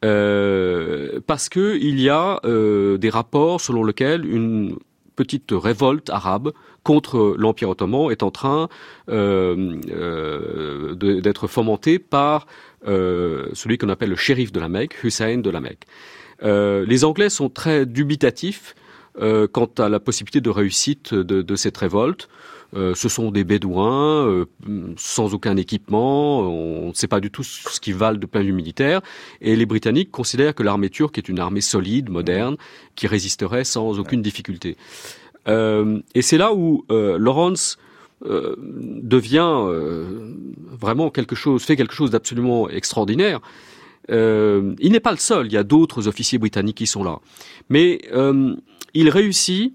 [0.05, 4.77] euh, parce que il y a euh, des rapports selon lesquels une
[5.15, 6.51] petite révolte arabe
[6.83, 8.69] contre l'Empire ottoman est en train
[9.07, 12.49] d'être fomentée par
[12.85, 15.85] celui qu'on appelle le shérif de la Mecque, Hussein de la Mecque.
[16.43, 18.75] les Anglais sont très dubitatifs
[19.17, 22.29] quant à la possibilité de réussite de cette révolte.
[22.75, 24.47] Euh, ce sont des bédouins euh,
[24.97, 28.47] sans aucun équipement, on ne sait pas du tout ce qu'ils valent de point de
[28.47, 29.03] vue militaire,
[29.43, 32.57] et les Britanniques considèrent que l'armée turque est une armée solide, moderne,
[32.97, 34.77] qui résisterait sans aucune difficulté.
[35.49, 37.79] Euh, et c'est là où Lawrence
[38.25, 39.67] devient
[40.71, 43.41] vraiment quelque chose, fait quelque chose d'absolument extraordinaire.
[44.09, 47.19] il n'est pas le seul, il y a d'autres officiers britanniques qui sont là.
[47.69, 48.01] Mais
[48.95, 49.75] il réussit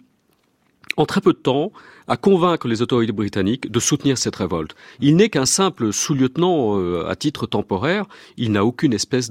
[0.95, 1.71] en très peu de temps
[2.07, 4.75] à convaincre les autorités britanniques de soutenir cette révolte.
[4.99, 8.05] Il n'est qu'un simple sous-lieutenant euh, à titre temporaire,
[8.37, 9.29] il n'a aucune espèce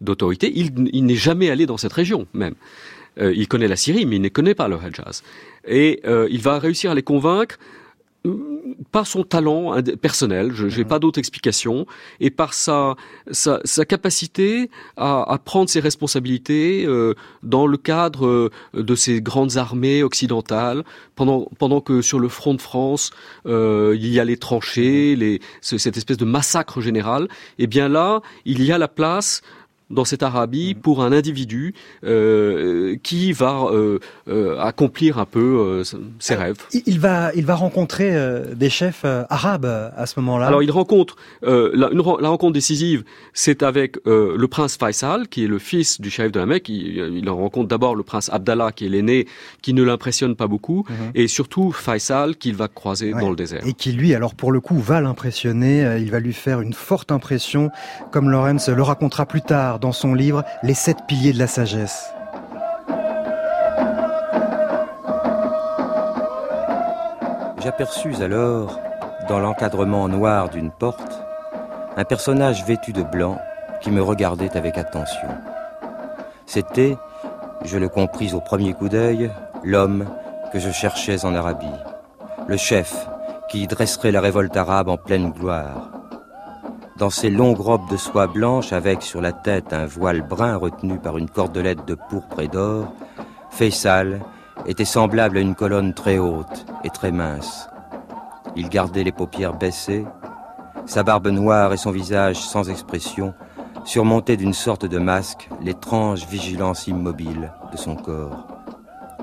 [0.00, 2.54] d'autorité, il, n'est jamais allé dans cette région même.
[3.18, 5.22] Euh, il connaît la Syrie, mais il ne connaît pas le Hejaz.
[5.66, 7.58] Et euh, il va réussir à les convaincre
[8.92, 11.86] par son talent personnel, je n'ai pas d'autre explication,
[12.20, 12.96] et par sa,
[13.30, 19.20] sa, sa capacité à, à, prendre ses responsabilités euh, dans le cadre euh, de ces
[19.20, 20.84] grandes armées occidentales,
[21.14, 23.10] pendant, pendant que sur le front de France,
[23.46, 25.20] euh, il y a les tranchées, mhm.
[25.20, 27.24] les, cette espèce de massacre général,
[27.58, 29.42] et eh bien là, il y a la place
[29.90, 30.80] dans cette Arabie mm.
[30.80, 35.82] pour un individu euh, qui va euh, euh, accomplir un peu
[36.18, 36.56] ses rêves.
[36.86, 38.14] Il va, il va rencontrer
[38.54, 40.46] des chefs arabes à ce moment-là.
[40.46, 45.58] Alors il rencontre la, la, rencontre décisive, c'est avec le prince Faisal, qui est le
[45.58, 46.68] fils du chef de la Mecque.
[46.68, 49.26] Il, il rencontre d'abord le prince Abdallah, qui est l'aîné,
[49.62, 51.10] qui ne l'impressionne pas beaucoup, mm-hmm.
[51.14, 53.66] et surtout Faisal, qu'il va croiser dans le désert.
[53.66, 55.98] Et qui lui, alors pour le coup, va l'impressionner.
[56.00, 57.70] Il va lui faire une forte impression,
[58.10, 62.12] comme Lorenz le racontera plus tard dans son livre Les sept piliers de la sagesse.
[67.62, 68.78] J'aperçus alors,
[69.28, 71.20] dans l'encadrement noir d'une porte,
[71.96, 73.40] un personnage vêtu de blanc
[73.80, 75.28] qui me regardait avec attention.
[76.46, 76.96] C'était,
[77.64, 79.30] je le compris au premier coup d'œil,
[79.64, 80.06] l'homme
[80.52, 81.66] que je cherchais en Arabie,
[82.46, 83.08] le chef
[83.48, 85.90] qui dresserait la révolte arabe en pleine gloire,
[86.98, 90.98] dans ses longues robes de soie blanche avec sur la tête un voile brun retenu
[90.98, 92.92] par une cordelette de pourpre et d'or,
[93.50, 94.20] Faisal
[94.66, 97.68] était semblable à une colonne très haute et très mince.
[98.56, 100.06] Il gardait les paupières baissées,
[100.86, 103.34] sa barbe noire et son visage sans expression
[103.84, 108.46] surmontaient d'une sorte de masque l'étrange vigilance immobile de son corps.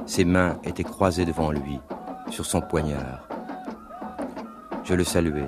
[0.06, 1.80] Ses mains étaient croisées devant lui,
[2.30, 3.28] sur son poignard.
[4.84, 5.48] Je le saluai.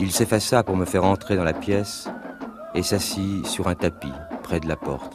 [0.00, 2.08] Il s'effaça pour me faire entrer dans la pièce
[2.74, 5.14] et s'assit sur un tapis près de la porte.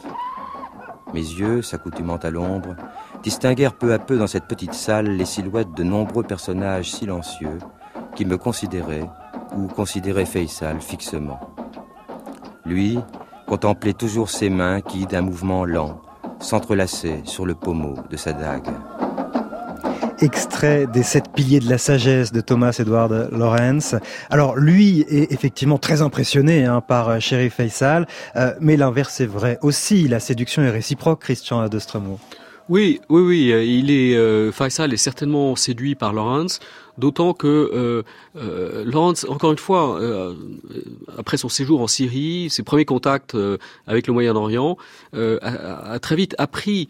[1.12, 2.76] Mes yeux, s'accoutumant à l'ombre,
[3.24, 7.58] distinguèrent peu à peu dans cette petite salle les silhouettes de nombreux personnages silencieux
[8.14, 9.10] qui me considéraient
[9.56, 11.40] ou considéraient Faisal fixement.
[12.64, 13.00] Lui
[13.48, 16.00] contemplait toujours ses mains qui, d'un mouvement lent,
[16.38, 18.70] s'entrelaçaient sur le pommeau de sa dague
[20.20, 23.94] extrait des sept piliers de la sagesse de Thomas Edward Lawrence.
[24.30, 29.58] Alors lui est effectivement très impressionné hein, par Sherry Faisal, euh, mais l'inverse est vrai
[29.62, 30.08] aussi.
[30.08, 31.78] La séduction est réciproque, Christian de
[32.68, 33.68] Oui, oui, oui.
[33.68, 36.60] Il est euh, Faisal est certainement séduit par Lawrence,
[36.98, 38.02] d'autant que euh,
[38.36, 40.00] euh Lawrence, encore une fois,
[41.18, 43.36] après son séjour en Syrie, ses premiers contacts
[43.86, 44.76] avec le Moyen-Orient,
[45.12, 46.88] a, très vite appris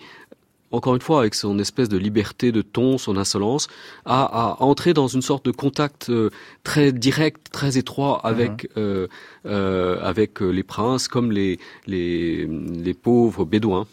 [0.73, 3.69] encore une fois, avec son espèce de liberté de ton, son insolence,
[4.05, 6.31] à, à entrer dans une sorte de contact euh,
[6.65, 8.83] très direct, très étroit avec Mhm.
[8.83, 9.07] euh,
[9.47, 13.87] euh, avec euh, les princes, comme les les, les pauvres bédouins.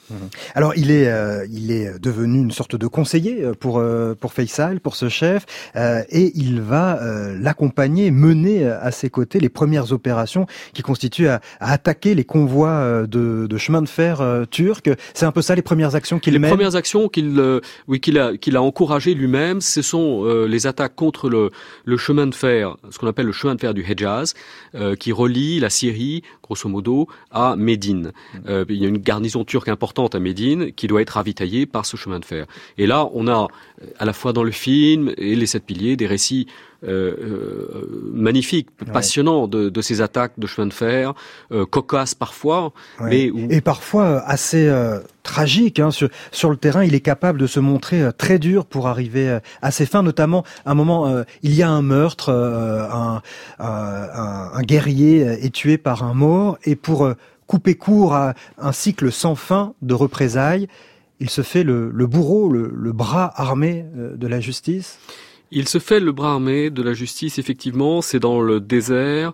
[0.56, 4.34] Alors il est euh, il est devenu une sorte de conseiller euh, pour euh, pour
[4.34, 9.50] Faisal, pour ce chef, euh, et il va euh, l'accompagner, mener à ses côtés les
[9.50, 14.46] premières opérations qui constituent à, à attaquer les convois de, de chemin de fer euh,
[14.46, 14.82] turcs.
[15.14, 16.52] C'est un peu ça les premières actions qu'il mène.
[16.64, 20.66] Premières actions qu'il euh, oui qu'il a qu'il a encouragées lui-même, ce sont euh, les
[20.66, 24.34] attaques contre le chemin de fer, ce qu'on appelle le chemin de fer du Hejaz,
[24.76, 28.14] euh, qui relie la Syrie, grosso modo, à Médine.
[28.46, 31.98] Il y a une garnison turque importante à Médine qui doit être ravitaillée par ce
[31.98, 32.46] chemin de fer.
[32.78, 33.48] Et là, on a
[34.00, 36.48] à la fois dans le film et les sept piliers des récits
[36.84, 41.14] euh, euh, magnifiques, passionnants de, de ces attaques de chemin de fer,
[41.52, 43.10] euh, cocasses parfois, Ouais.
[43.10, 45.80] mais où- Et parfois assez euh, tragique.
[45.80, 45.92] Hein.
[45.92, 49.72] Sur, sur le terrain, il est capable de se montrer très dur pour arriver à
[49.72, 50.04] ses fins.
[50.04, 53.22] Notamment, à un moment, euh, il y a un meurtre, euh, un,
[53.60, 57.14] un, un- guerrier est tué par un mort, et pour euh,
[57.48, 60.68] couper court à un cycle sans fin de représailles,
[61.20, 64.98] il se fait le, le bourreau, le, le bras armé de la justice?
[65.56, 69.34] Il se fait le bras armé de la justice, effectivement, c'est dans le désert.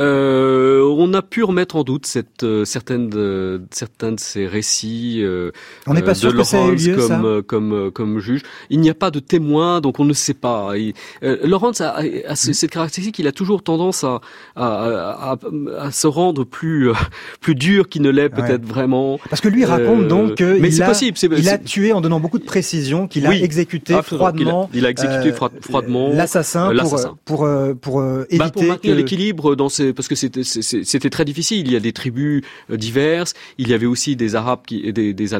[0.00, 5.20] Euh, on a pu remettre en doute cette, euh, certaines, de, certains de ces récits
[5.22, 5.50] euh,
[5.86, 7.90] On n'est pas euh, sûr de que ça eu lieu, comme, ça euh, comme, euh,
[7.90, 8.42] comme juge.
[8.70, 10.72] Il n'y a pas de témoin, donc on ne sait pas.
[10.76, 14.20] Il, Lawrence a, a- a ce- cette caractéristique, il a toujours tendance à,
[14.56, 15.36] à, à,
[15.78, 16.94] à se rendre plus, euh,
[17.40, 19.18] plus dur qu'il ne l'est peut-être vraiment.
[19.30, 21.16] Parce que lui raconte donc qu'il a, possible.
[21.38, 24.50] il a tué en donnant beaucoup de précision, qu'il a Oui, exécuté absolument, qu'il a-
[24.50, 24.70] froidement.
[24.74, 28.94] Il a, exécuté froid- froidement l'assassin pour, pour, euh, pour, euh, Bah, éviter pour maintenir
[28.94, 31.66] que- l'équilibre dans ces parce que c'était très difficile.
[31.66, 33.34] Il y a des tribus euh, diverses.
[33.58, 35.34] Il y avait aussi des Arabes qui des, des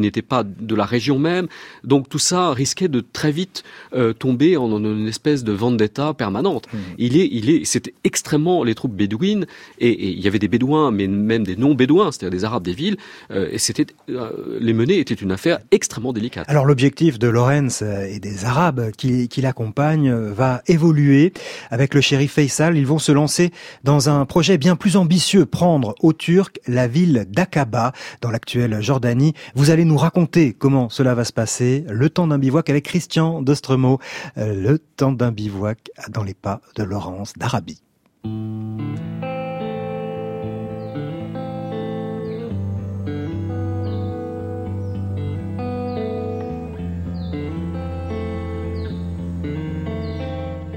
[0.00, 1.46] n'étaient pas de la région même.
[1.84, 3.62] Donc tout ça risquait de très vite
[3.94, 6.66] euh, tomber en, en une espèce de vendetta permanente.
[6.72, 6.78] Mmh.
[6.98, 9.46] Il est il est c'était extrêmement les troupes bédouines
[9.78, 12.64] et, et il y avait des bédouins mais même des non bédouins, c'est-à-dire des Arabes
[12.64, 12.96] des villes.
[13.30, 16.44] euh, et c'était euh, les mener était une affaire extrêmement délicate.
[16.48, 21.32] Alors l'objectif de Lorenz euh, et des Arabes qui, qui l'accompagnent euh, va évoluer.
[21.70, 23.50] Avec le shérif Faisal, ils vont se lancer
[23.84, 29.34] dans un projet bien plus ambitieux, prendre aux Turcs la ville d'Aqaba dans l'actuelle Jordanie.
[29.54, 31.84] Vous allez nous raconter comment cela va se passer.
[31.88, 33.98] Le temps d'un bivouac avec Christian Dostremo.
[34.38, 37.82] Euh, Le temps d'un bivouac dans les pas de Laurence d'Arabie.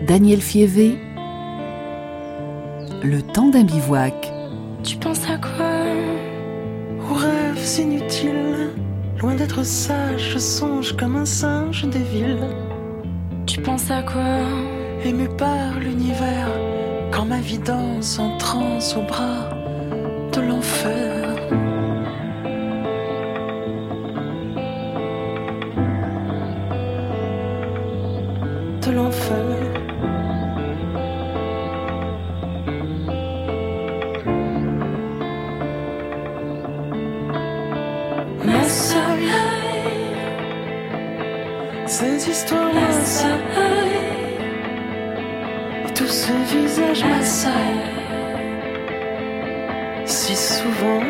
[0.08, 0.98] Daniel Fievé,
[3.06, 4.32] Le temps d'un bivouac.
[4.82, 5.74] Tu penses à quoi?
[7.12, 8.70] Aux rêves inutiles.
[9.20, 12.48] Loin d'être sage, je songe comme un singe des villes.
[13.46, 14.40] Tu penses à quoi?
[15.04, 16.48] Ému par l'univers,
[17.12, 19.50] quand ma vie danse en transe au bras
[20.32, 21.36] de l'enfer.
[28.82, 29.74] De l'enfer.
[42.04, 42.70] Ces histoires.
[45.86, 47.90] Et tous ces visages m'assaillent.
[50.06, 51.02] Si souvent.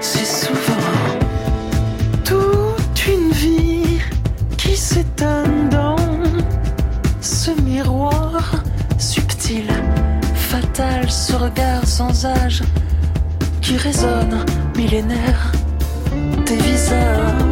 [0.00, 0.96] Si souvent.
[2.24, 4.00] Toute une vie
[4.56, 5.96] qui s'étonne dans
[7.20, 8.64] ce miroir
[8.98, 9.70] subtil,
[10.34, 12.64] fatal, ce regard sans âge
[13.60, 14.44] qui résonne
[14.76, 15.52] millénaire
[16.46, 17.49] des visages.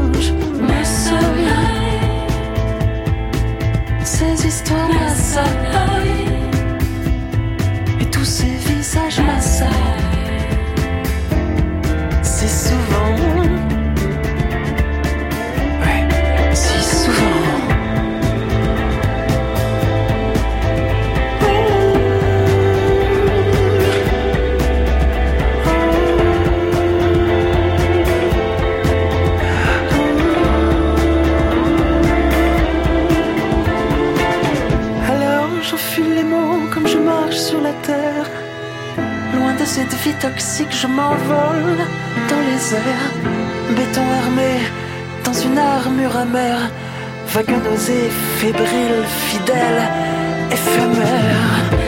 [4.38, 6.29] Ces histoires ma m'assaillent soleil,
[8.01, 9.68] et tous ces visages m'assaillent.
[12.22, 13.16] Si souvent,
[39.79, 41.77] cette vie toxique, je m'envole
[42.31, 43.11] dans les airs.
[43.77, 44.53] Béton armé
[45.25, 46.64] dans une armure amère.
[47.29, 49.83] Vague nausée, fébrile, fidèle,
[50.51, 51.88] éphémère.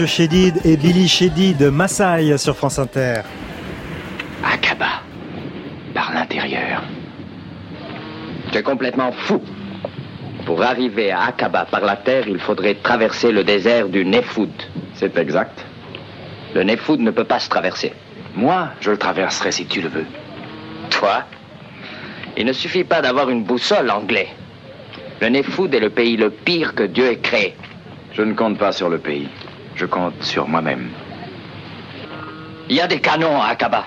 [0.00, 3.20] Mathieu Chédid et Billy Chédid de Maasai sur France Inter.
[4.42, 5.02] Akaba,
[5.92, 6.82] par l'intérieur.
[8.50, 9.42] Tu es complètement fou.
[10.46, 14.48] Pour arriver à Akaba par la terre, il faudrait traverser le désert du Nefoud.
[14.94, 15.66] C'est exact.
[16.54, 17.92] Le Nefoud ne peut pas se traverser.
[18.34, 20.06] Moi, je le traverserai si tu le veux.
[20.88, 21.24] Toi
[22.38, 24.28] Il ne suffit pas d'avoir une boussole anglais.
[25.20, 27.54] Le Nefoud est le pays le pire que Dieu ait créé.
[28.14, 29.28] Je ne compte pas sur le pays.
[29.80, 30.90] Je compte sur moi-même.
[32.68, 33.86] Il y a des canons à Akaba.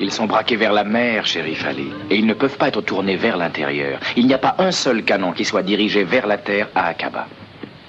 [0.00, 3.14] Ils sont braqués vers la mer, shérif Ali, et ils ne peuvent pas être tournés
[3.14, 4.00] vers l'intérieur.
[4.16, 7.28] Il n'y a pas un seul canon qui soit dirigé vers la terre à Akaba.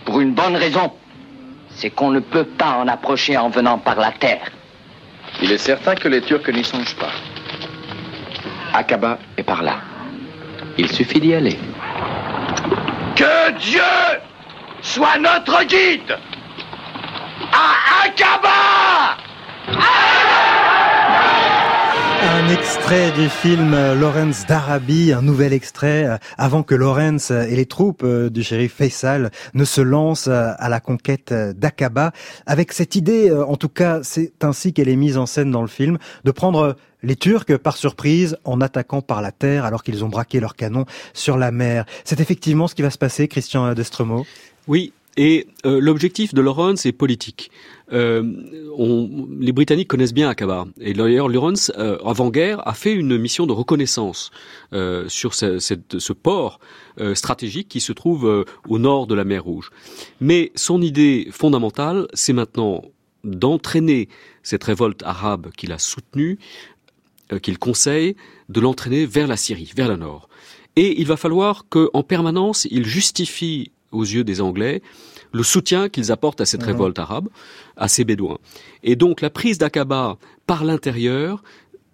[0.06, 0.94] Pour une bonne raison.
[1.72, 4.52] C'est qu'on ne peut pas en approcher en venant par la terre.
[5.42, 7.14] Il est certain que les Turcs n'y songent pas.
[8.72, 9.78] Akaba est par là.
[10.78, 11.58] Il suffit d'y aller.
[13.16, 13.82] Que Dieu
[14.84, 16.20] soit notre guide
[18.12, 19.18] à Akaba
[22.24, 27.56] Un extrait du film euh, Lawrence d'Arabie, un nouvel extrait euh, avant que Lawrence et
[27.56, 32.12] les troupes euh, du shérif Faisal ne se lancent à la conquête d'Aqaba.
[32.46, 35.68] Avec cette idée, en tout cas, c'est ainsi qu'elle est mise en scène dans le
[35.68, 40.10] film, de prendre les Turcs par surprise en attaquant par la terre alors qu'ils ont
[40.10, 41.86] braqué leurs canons sur la mer.
[42.04, 44.26] C'est effectivement ce qui va se passer, Christian Destremo
[44.68, 47.52] Oui, et l'objectif de Lawrence est politique.
[47.94, 48.24] Euh,
[49.40, 50.66] les Britanniques connaissent bien Aqaba.
[50.80, 54.32] Et d'ailleurs, Lawrence, euh, avant-guerre, a fait une mission de reconnaissance
[54.74, 56.60] euh, sur ce, ce port
[57.00, 59.72] euh, stratégique qui se trouve euh, au nord de la mer Rouge.
[60.22, 62.84] Mais son idée fondamentale, c'est maintenant
[63.24, 64.08] d'entraîner
[64.42, 66.40] cette révolte arabe qu'il a soutenue,
[67.34, 68.16] euh, qu'il conseille,
[68.50, 70.30] de l'entraîner vers la Syrie, vers le nord.
[70.78, 74.82] Et il va falloir qu'en permanence, il justifie aux yeux des Anglais
[75.34, 76.68] le soutien qu'ils apportent à cette mmh.
[76.68, 77.30] révolte arabe,
[77.78, 78.38] à ces Bédouins.
[78.84, 81.44] Et donc la prise d'Aqaba par l'intérieur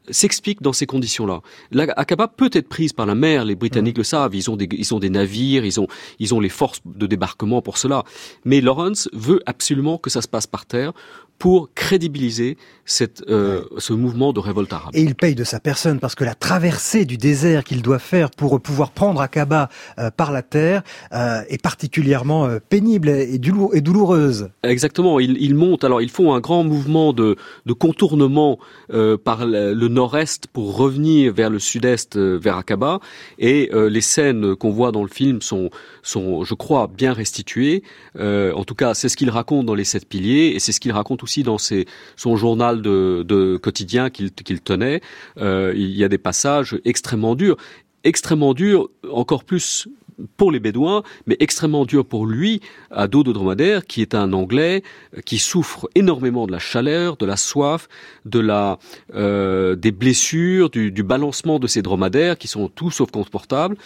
[0.10, 1.42] s'explique dans ces conditions-là.
[1.72, 4.00] L'Aqaba peut être prise par la mer, les Britanniques mmh.
[4.00, 5.88] le savent, ils ont, des, ils ont des navires, ils ont,
[6.20, 8.04] ils ont les forces de débarquement pour cela.
[8.46, 10.94] Mais Lawrence veut absolument que ça se passe par terre
[11.40, 14.92] pour crédibiliser cette, euh, ce mouvement de révolte arabe.
[14.94, 18.32] Et il paye de sa personne parce que la traversée du désert qu'il doit faire
[18.32, 19.70] pour pouvoir prendre Aqaba
[20.00, 20.84] euh, par la terre
[21.14, 24.50] euh, est particulièrement euh, pénible et, et, douloureuse.
[24.64, 25.20] Exactement.
[25.20, 25.84] Il, il, monte.
[25.84, 27.36] Alors, ils font un grand mouvement de,
[27.66, 28.58] de contournement
[28.94, 33.00] euh, par le, nord-est pour revenir vers le sud-est, euh, vers Aqaba.
[33.38, 35.70] Et les scènes qu'on voit dans le film sont,
[36.02, 37.84] sont, je crois, bien restituées.
[38.16, 40.92] en tout cas, c'est ce qu'il raconte dans les sept piliers et c'est ce qu'il
[40.92, 45.02] raconte aussi dans ses, son journal de, quotidien qu'il qu tenait.
[45.38, 47.58] Euh, il y a des passages extrêmement durs,
[48.06, 49.90] extrêmement durs, encore plus
[50.38, 54.34] pour les Bédouins, mais extrêmement dur pour lui, à dos de dromadaire, qui est un
[54.34, 54.82] Anglais
[55.26, 57.88] qui souffre énormément de la chaleur, de la soif,
[58.26, 58.80] de la
[59.14, 63.78] euh, des blessures, du, du balancement de ces dromadaires qui sont tout sauf confortables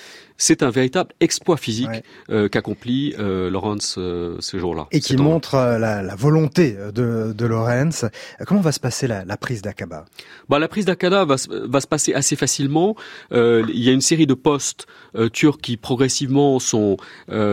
[0.41, 2.03] c'est un véritable exploit physique ouais.
[2.31, 4.87] euh, qu'accomplit euh, Lawrence euh, ce jour-là.
[4.91, 8.05] Et qui montre euh, la, la, volonté de, de Lawrence.
[8.47, 10.05] Comment va se passer la, la prise d'Aqaba
[10.49, 12.95] bah, La prise d'Aqaba va, va, se passer assez facilement.
[13.31, 16.97] Euh, il y a une série de postes euh, turcs qui progressivement sont,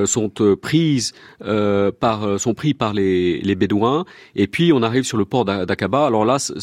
[0.06, 0.30] sont
[0.62, 1.12] prises
[2.00, 4.06] par, sont pris par les, les Bédouins.
[4.34, 6.06] Et puis on arrive sur le port d'Aqaba.
[6.06, 6.54] Alors là, c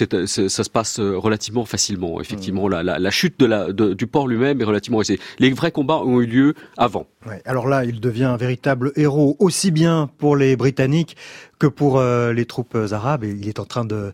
[0.00, 2.22] est, est, ça se passe relativement facilement.
[2.22, 2.72] Effectivement, mmh.
[2.72, 5.00] la, la, la, chute de la, de, du port lui-même est relativement
[5.42, 7.06] les vrais combats ont eu lieu avant.
[7.26, 11.16] Ouais, alors là, il devient un véritable héros, aussi bien pour les Britanniques
[11.58, 13.24] que pour euh, les troupes arabes.
[13.24, 14.12] Et il est en train de,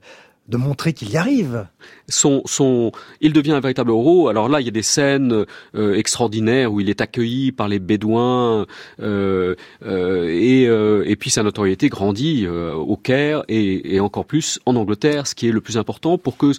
[0.49, 1.67] de montrer qu'il y arrive.
[2.09, 4.29] Son, son, il devient un véritable héros.
[4.29, 7.79] Alors là, il y a des scènes euh, extraordinaires où il est accueilli par les
[7.79, 8.65] Bédouins
[9.01, 9.55] euh,
[9.85, 10.63] euh, et,
[11.11, 15.47] et puis sa notoriété grandit au Caire et, et encore plus en Angleterre, ce qui
[15.47, 16.53] est le plus important pour que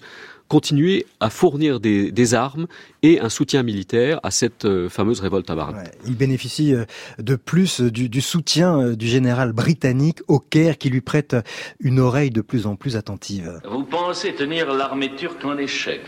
[0.50, 2.66] continuer à fournir des, des, armes
[3.04, 5.76] et un soutien militaire à cette euh, fameuse révolte arabe.
[5.76, 6.84] Ouais, il bénéficie euh,
[7.18, 11.36] de plus du, du, soutien euh, du général britannique au Caire qui lui prête
[11.78, 13.60] une oreille de plus en plus attentive.
[13.70, 16.02] Vous pensez tenir l'armée turque en échec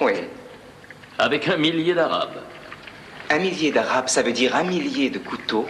[0.00, 0.12] Oui.
[1.18, 2.40] Avec un millier d'Arabes
[3.30, 5.66] Un millier d'Arabes, ça veut dire un millier de couteaux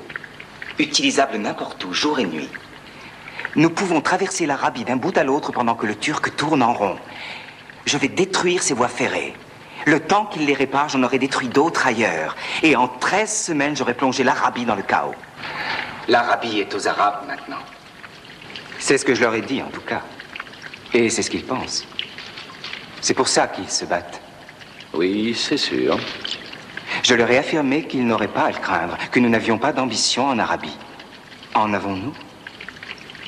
[0.78, 2.50] utilisables n'importe où, jour et nuit.
[3.56, 6.96] Nous pouvons traverser l'Arabie d'un bout à l'autre pendant que le Turc tourne en rond.
[7.86, 9.34] Je vais détruire ces voies ferrées.
[9.86, 12.36] Le temps qu'il les répare, j'en aurai détruit d'autres ailleurs.
[12.62, 15.14] Et en 13 semaines, j'aurai plongé l'Arabie dans le chaos.
[16.08, 17.62] L'Arabie est aux Arabes maintenant.
[18.78, 20.02] C'est ce que je leur ai dit, en tout cas.
[20.92, 21.86] Et c'est ce qu'ils pensent.
[23.00, 24.20] C'est pour ça qu'ils se battent.
[24.92, 25.98] Oui, c'est sûr.
[27.02, 30.26] Je leur ai affirmé qu'ils n'auraient pas à le craindre, que nous n'avions pas d'ambition
[30.26, 30.76] en Arabie.
[31.54, 32.12] En avons-nous?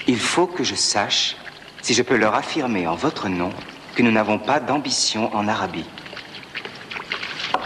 [0.07, 1.37] Il faut que je sache
[1.81, 3.53] si je peux leur affirmer en votre nom
[3.95, 5.87] que nous n'avons pas d'ambition en Arabie.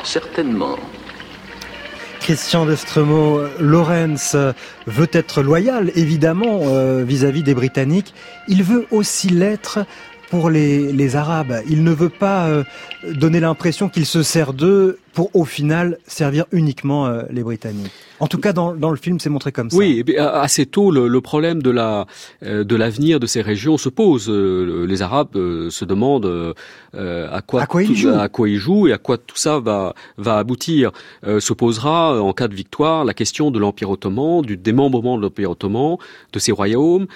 [0.02, 0.76] Certainement.
[2.20, 4.36] Christian Destremo, Lorenz
[4.86, 8.14] veut être loyal, évidemment, euh, vis-à-vis des Britanniques.
[8.48, 9.78] Il veut aussi l'être
[10.30, 11.62] pour les, les, Arabes.
[11.68, 12.64] Il ne veut pas euh,
[13.14, 17.92] donner l'impression qu'il se sert d'eux pour au final servir uniquement euh, les Britanniques.
[18.18, 19.76] En tout cas, dans, dans le film, c'est montré comme ça.
[19.76, 22.06] Oui, et assez tôt, le, le problème de la
[22.42, 24.28] euh, de l'avenir de ces régions se pose.
[24.28, 26.54] les Arabes se demandent
[26.94, 28.10] à quoi à quoi, ils jouent.
[28.10, 30.92] à quoi ils jouent et à quoi tout ça va va aboutir.
[31.24, 35.50] se posera en cas de victoire la question de l'Empire ottoman, du démembrement de l'Empire
[35.50, 35.96] ottoman,
[36.32, 37.06] de ses royaumes.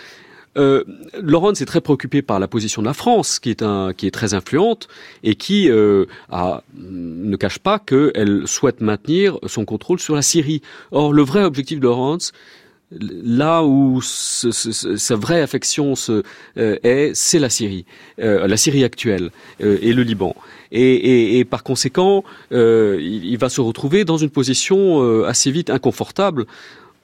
[0.56, 0.84] Euh,
[1.20, 4.88] Laurence est très préoccupé par la position de la France, qui est, très influente
[5.22, 6.06] et qui euh,
[6.74, 10.62] ne cache pas qu'elle souhaite maintenir son contrôle sur la Syrie.
[10.90, 12.32] Or, le vrai objectif de Laurence,
[12.92, 16.22] là où sa vraie affection euh,
[16.82, 17.84] est, c'est la Syrie,
[18.18, 19.30] euh, la Syrie actuelle
[19.60, 20.34] et le Liban.
[20.72, 26.46] Et, par conséquent, il, va se retrouver dans une position assez vite inconfortable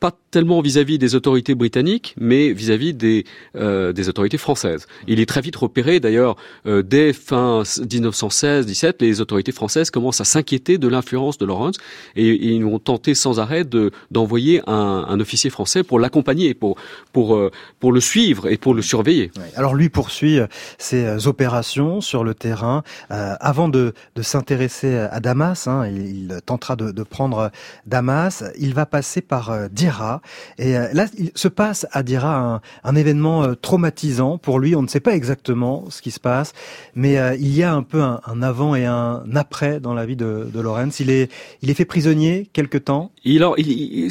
[0.01, 3.25] pas tellement vis-à-vis des autorités britanniques, mais vis-à-vis des,
[3.57, 4.87] euh, des autorités françaises.
[5.07, 6.37] Il est très vite repéré, d'ailleurs,
[6.67, 11.77] euh, dès fin 1916-17, les autorités françaises commencent à s'inquiéter de l'influence de Lawrence
[12.17, 16.77] et, ils vont tenter sans arrêt de, d'envoyer un, officier français pour l'accompagner, pour,
[17.13, 19.31] pour, euh, pour le suivre et pour le surveiller.
[19.57, 20.39] Alors lui poursuit
[20.77, 22.83] ses opérations sur le terrain.
[23.09, 27.51] Avant de, de s'intéresser à Damas, hein, il, tentera de, prendre
[27.87, 30.21] Damas, il va passer par Dira.
[30.59, 34.75] Et euh, là, il se passe à Dira un, un, événement euh, traumatisant pour lui.
[34.75, 36.53] On ne sait pas exactement ce qui se passe,
[36.95, 40.05] mais euh, il y a un peu un, un, avant et un après dans la
[40.05, 40.99] vie de, de Lorenz.
[41.01, 41.31] Il est,
[41.63, 43.13] il est fait prisonnier quelque temps?
[43.25, 44.11] Il, il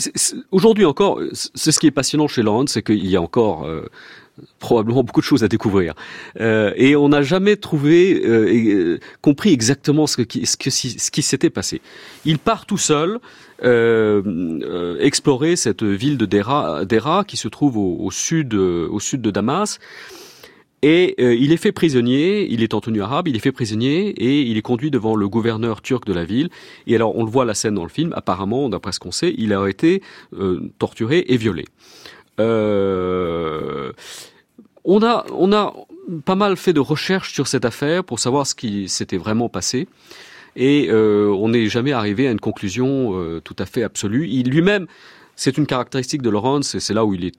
[0.52, 3.90] aujourd'hui encore, c'est ce qui est passionnant chez Lorenz, c'est qu'il y a encore euh,
[4.60, 5.94] probablement beaucoup de choses à découvrir.
[6.40, 11.82] Euh, et on n'a jamais trouvé, euh, compris exactement ce, qui, s'était passé.
[12.26, 13.20] Il part tout seul
[13.64, 19.22] euh, explorer cette ville de Dera, Dera qui se trouve au, au sud, au sud
[19.22, 19.80] de Damas.
[20.86, 24.10] Et euh, il est fait prisonnier, il est en tenue arabe, il est fait prisonnier
[24.10, 26.50] et il est conduit devant le gouverneur turc de la ville.
[26.86, 29.34] Et alors on le voit la scène dans le film, apparemment, d'après ce qu'on sait,
[29.36, 30.04] il a été
[30.38, 31.66] euh, torturé et violé.
[32.40, 33.92] Euh,
[34.84, 35.74] on a, on a
[36.26, 39.88] pas mal fait de recherches sur cette affaire pour savoir ce qui s'était vraiment passé.
[40.56, 44.28] Et euh, on n'est jamais arrivé à une conclusion euh, tout à fait absolue.
[44.30, 44.88] Il lui-même,
[45.36, 47.36] c'est une caractéristique de Laurence, et c'est là où il est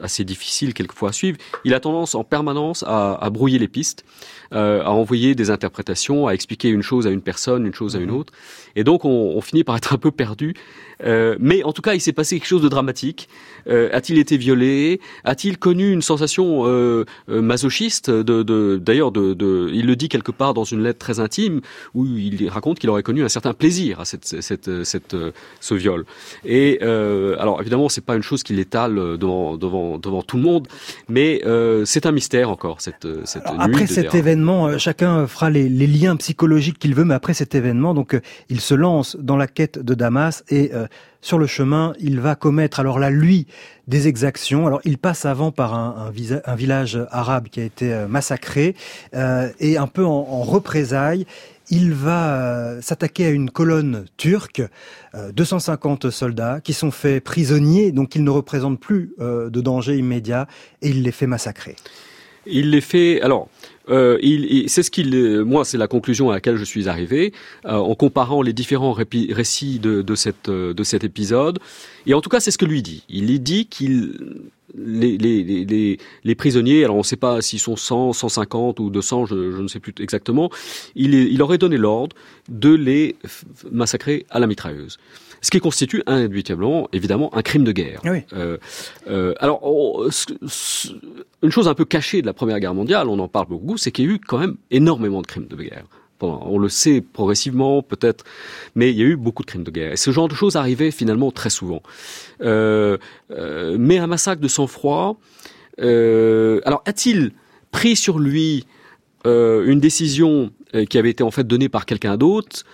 [0.00, 1.38] assez difficile quelquefois à suivre.
[1.64, 4.04] Il a tendance en permanence à, à brouiller les pistes,
[4.52, 7.98] euh, à envoyer des interprétations, à expliquer une chose à une personne, une chose à
[7.98, 8.32] une autre.
[8.76, 10.54] Et donc on, on finit par être un peu perdu.
[11.04, 13.28] Euh, mais en tout cas, il s'est passé quelque chose de dramatique.
[13.68, 15.00] Euh, a-t-il été violé?
[15.24, 16.64] A-t-il connu une sensation
[17.28, 21.60] masochiste de, D'ailleurs, de, de, il le dit quelque part dans une lettre très intime
[21.94, 25.16] où il raconte qu'il aurait connu un certain plaisir à cette, cette, cette,
[25.60, 26.04] ce viol.
[26.44, 30.42] Et euh, alors, évidemment, c'est pas une chose qu'il étale devant, devant, devant tout le
[30.42, 30.68] monde,
[31.08, 35.68] mais euh, c'est un mystère encore cette, cette alors, Après cet événement, chacun fera les,
[35.68, 39.46] les liens psychologiques qu'il veut, mais après cet événement, donc il se lance dans la
[39.46, 40.86] quête de Damas et euh,
[41.20, 43.46] sur le chemin, il va commettre alors là lui
[43.88, 44.66] des exactions.
[44.66, 48.74] Alors il passe avant par un, un, un village arabe qui a été euh, massacré
[49.14, 51.26] euh, et un peu en, en représailles.
[51.70, 54.62] Il va euh, s'attaquer à une colonne turque,
[55.14, 60.46] 250 soldats qui sont faits prisonniers, donc ils ne représentent plus de danger immédiat,
[60.82, 61.76] et il les fait massacrer.
[62.46, 63.20] Il les fait.
[63.22, 63.48] Alors,
[63.88, 65.42] euh, il, il c'est ce qu'il.
[65.42, 67.32] Moi, c'est la conclusion à laquelle je suis arrivé
[67.66, 71.58] euh, en comparant les différents récits de, de, cette, de cet épisode.
[72.06, 73.04] Et en tout cas, c'est ce que lui dit.
[73.08, 74.18] Il dit qu'il
[74.76, 78.90] les, les, les, les, prisonniers, alors on ne sait pas s'ils sont 100, 150 ou
[78.90, 80.50] 200, je, je ne sais plus exactement,
[80.94, 82.16] il, il aurait donné l'ordre
[82.48, 83.16] de les
[83.70, 84.98] massacrer à la mitrailleuse
[85.44, 88.00] ce qui constitue indubitablement, évidemment, un crime de guerre.
[88.04, 88.22] Oui.
[88.32, 88.56] Euh,
[89.08, 90.08] euh, alors, on,
[91.42, 93.92] une chose un peu cachée de la Première Guerre mondiale, on en parle beaucoup, c'est
[93.92, 95.84] qu'il y a eu quand même énormément de crimes de guerre.
[96.18, 98.24] Bon, on le sait progressivement, peut-être,
[98.74, 99.92] mais il y a eu beaucoup de crimes de guerre.
[99.92, 101.82] Et ce genre de choses arrivait finalement très souvent.
[102.40, 102.96] Euh,
[103.30, 105.20] mais un massacre de sang-froid,
[105.82, 107.32] euh, alors a-t-il
[107.70, 108.64] pris sur lui
[109.26, 110.52] une décision
[110.90, 112.64] qui avait été en fait donnée par quelqu'un d'autre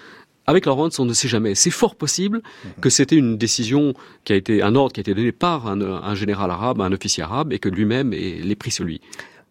[0.51, 1.55] avec Lawrence, on ne sait jamais.
[1.55, 2.43] C'est fort possible
[2.81, 3.95] que c'était une décision
[4.25, 6.93] qui a été, un ordre qui a été donné par un, un général arabe, un
[6.93, 9.01] officier arabe, et que lui-même l'ait pris sur lui.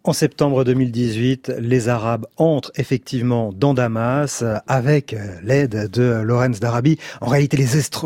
[0.09, 6.97] En septembre 2018, les Arabes entrent effectivement dans Damas avec l'aide de Lawrence d'Arabie.
[7.21, 7.57] En réalité,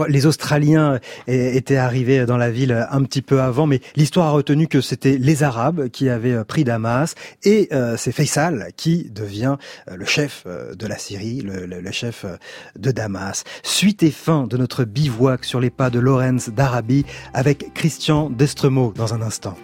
[0.10, 4.68] les, Australiens étaient arrivés dans la ville un petit peu avant, mais l'histoire a retenu
[4.68, 9.56] que c'était les Arabes qui avaient pris Damas et euh, c'est Faisal qui devient
[9.90, 12.26] euh, le chef euh, de la Syrie, le, chef
[12.78, 13.46] de Damas.
[13.64, 18.92] Suite et fin de notre bivouac sur les pas de Lawrence d'Arabie avec Christian Destremo
[18.94, 19.56] dans un instant.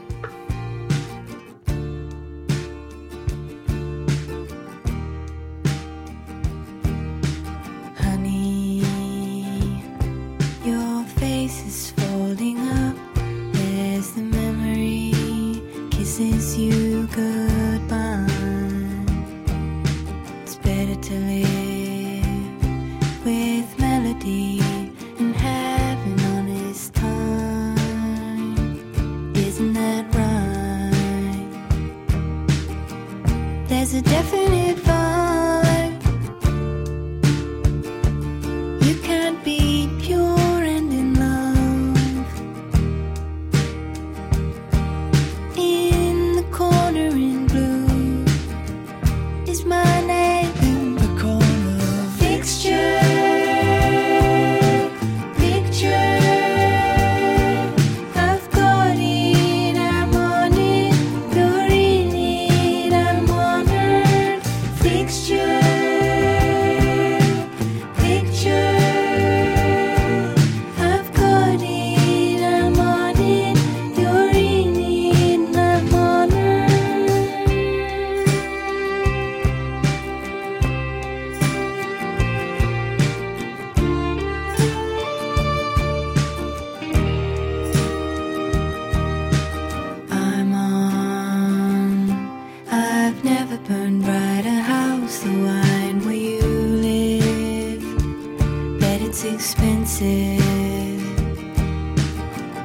[99.21, 100.39] it's expensive.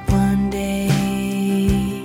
[0.09, 2.05] One day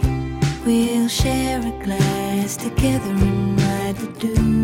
[0.66, 4.59] we'll share a glass together and ride the dune.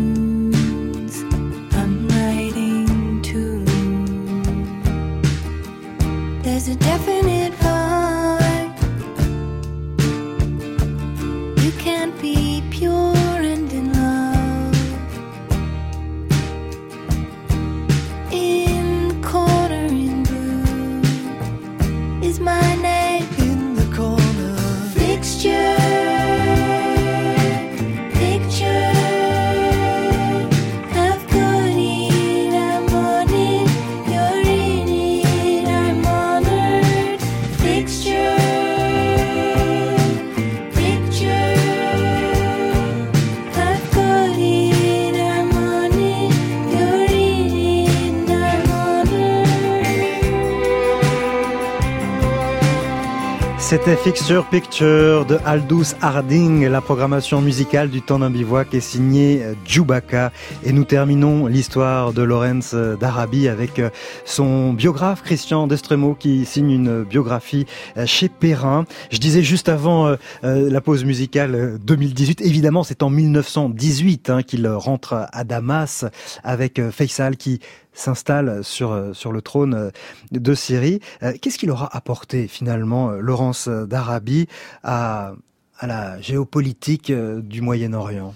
[53.68, 59.42] C'était Fixture Picture de Aldous Harding, la programmation musicale du temps d'un bivouac est signée
[59.64, 60.30] Djoubaka.
[60.64, 63.82] Et nous terminons l'histoire de Lawrence d'Arabie avec
[64.24, 67.66] son biographe Christian Destremo qui signe une biographie
[68.04, 68.84] chez Perrin.
[69.10, 74.68] Je disais juste avant euh, la pause musicale 2018, évidemment c'est en 1918 hein, qu'il
[74.68, 76.04] rentre à Damas
[76.44, 77.58] avec Faisal qui
[77.96, 79.90] s'installe sur, euh, sur le trône euh,
[80.30, 81.00] de Syrie.
[81.22, 84.46] Euh, qu'est-ce qu'il aura apporté finalement, Laurence d'Arabie,
[84.84, 85.32] à,
[85.78, 88.34] à la géopolitique du Moyen-Orient?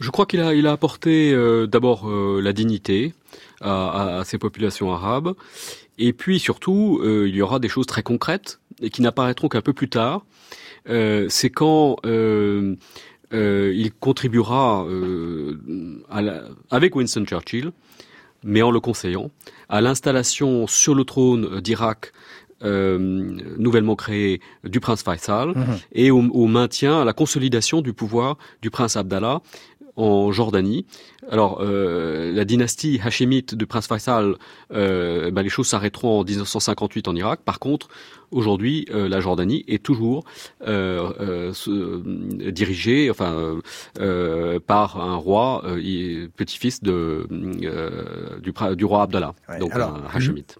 [0.00, 1.36] Je crois qu'il a, il a apporté
[1.68, 3.12] d'abord la dignité
[3.60, 5.34] à, à, ces populations arabes,
[5.98, 9.74] et puis surtout, il y aura des choses très concrètes et qui n'apparaîtront qu'un peu
[9.74, 10.24] plus tard.
[10.86, 14.86] C'est quand il contribuera
[16.70, 17.72] avec Winston Churchill
[18.44, 19.30] mais en le conseillant,
[19.68, 22.12] à l'installation sur le trône d'Irak
[22.62, 22.98] euh,
[23.58, 25.78] nouvellement créé du prince Faisal mhm.
[25.92, 29.40] et au, au, maintien, à la consolidation du pouvoir du prince Abdallah
[29.96, 30.84] en Jordanie.
[31.30, 34.34] Alors, euh, la dynastie hachémite du prince Faisal,
[34.72, 37.40] euh, ben, les choses s'arrêteront en 1958 en Irak.
[37.44, 37.88] Par contre,
[38.30, 40.24] aujourd'hui, euh, la Jordanie est toujours
[40.66, 43.58] euh, euh, dirigée, enfin,
[44.66, 45.64] par un roi
[46.36, 50.58] petit-fils de du, du, roi Abdallah, donc un hachémite.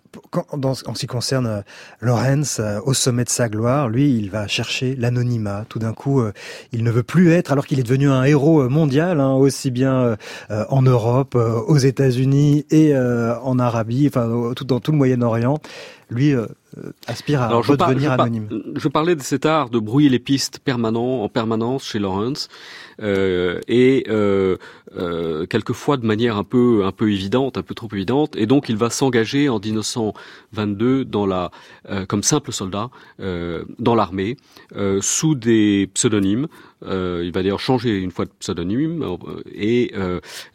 [0.53, 1.64] en ce qui concerne
[2.01, 5.64] Lorenz, au sommet de sa gloire, lui, il va chercher l'anonymat.
[5.68, 6.23] Tout d'un coup,
[6.73, 10.16] il ne veut plus être, alors qu'il est devenu un héros mondial, hein, aussi bien
[10.69, 15.61] en Europe, aux États-Unis et en Arabie, enfin, tout dans tout le Moyen-Orient.
[16.11, 16.47] Lui euh,
[17.07, 18.49] aspire à redevenir anonyme.
[18.77, 22.49] je parlais de cet art de brouiller les pistes permanent, en permanence chez Lawrence.
[23.03, 24.57] Euh, et euh,
[24.97, 28.37] euh, quelquefois de manière un peu un peu évidente, un peu trop évidente.
[28.37, 31.51] Et donc il va s'engager en 1922 dans la
[32.09, 34.37] comme simple soldat dans l'armée
[35.01, 36.47] sous des pseudonymes.
[36.83, 39.05] il va d'ailleurs changer une fois de pseudonyme
[39.55, 39.93] et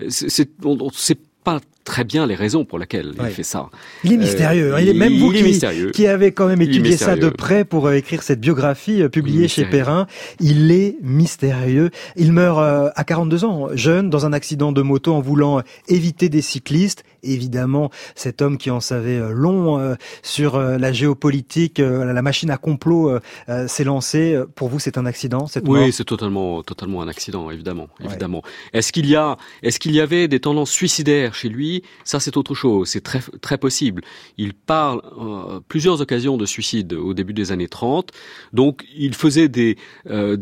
[0.10, 3.70] c'est pas très bien les raisons pour lesquelles il fait ça.
[4.04, 4.76] Il est mystérieux.
[4.76, 4.80] Hein.
[4.82, 7.94] il est même vous qui, qui, avez quand même étudié ça de près pour euh,
[7.94, 10.08] écrire cette biographie euh, publiée chez Perrin.
[10.40, 11.92] Il est mystérieux.
[12.18, 16.28] Il meurt euh, à 42 ans, jeune, dans un accident de moto en voulant éviter
[16.28, 17.04] des cyclistes.
[17.22, 23.18] Évidemment, cet homme qui en savait long sur la géopolitique, la machine à complot
[23.66, 24.40] s'est lancé.
[24.54, 28.44] Pour vous, c'est un accident cette Oui, c'est totalement, totalement un accident, évidemment, évidemment.
[28.74, 32.38] Est-ce qu'il y a, est-ce qu'il y avait des tendances suicidaires chez lui ça c'est
[32.38, 34.02] autre chose, c'est très, très possible.
[34.38, 38.12] Il parle euh, plusieurs occasions de suicide au début des années 30,
[38.54, 39.78] donc il faisait des,
[40.10, 40.38] euh,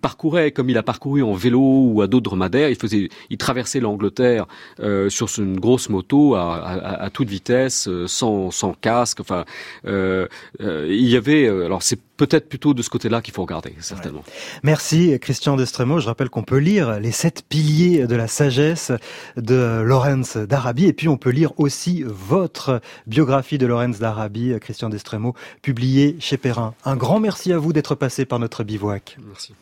[0.00, 3.80] parcourait comme il a parcouru en vélo ou à d'autres dromadaires, il faisait, il traversait
[3.80, 4.46] l'Angleterre
[4.80, 9.44] euh, sur une grosse moto à, à, à toute vitesse, euh, sans, sans casque, enfin,
[9.86, 10.26] euh,
[10.60, 14.22] il y avait, alors c'est peut-être plutôt de ce côté-là qu'il faut regarder, certainement.
[14.62, 15.98] Merci Christian Destremo.
[15.98, 18.92] Je rappelle qu'on peut lire les sept piliers de la sagesse
[19.36, 24.88] de Lorenz d'Arabie et puis on peut lire aussi votre biographie de Lorenz d'Arabie, Christian
[24.88, 26.74] Destremo, publiée chez Perrin.
[26.84, 29.16] Un grand merci à vous d'être passé par notre bivouac.
[29.26, 29.54] Merci.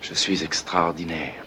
[0.00, 1.44] Je suis extraordinaire.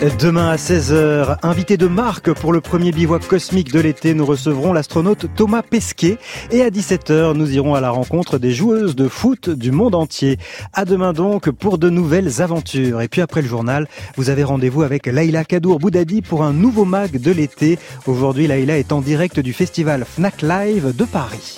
[0.00, 4.72] Demain à 16h, invité de marque pour le premier bivouac cosmique de l'été, nous recevrons
[4.72, 6.18] l'astronaute Thomas Pesquet.
[6.52, 10.38] Et à 17h, nous irons à la rencontre des joueuses de foot du monde entier.
[10.72, 13.00] À demain donc pour de nouvelles aventures.
[13.00, 16.84] Et puis après le journal, vous avez rendez-vous avec Laïla Kadour Boudadi pour un nouveau
[16.84, 17.76] mag de l'été.
[18.06, 21.56] Aujourd'hui, Laïla est en direct du festival Fnac Live de Paris.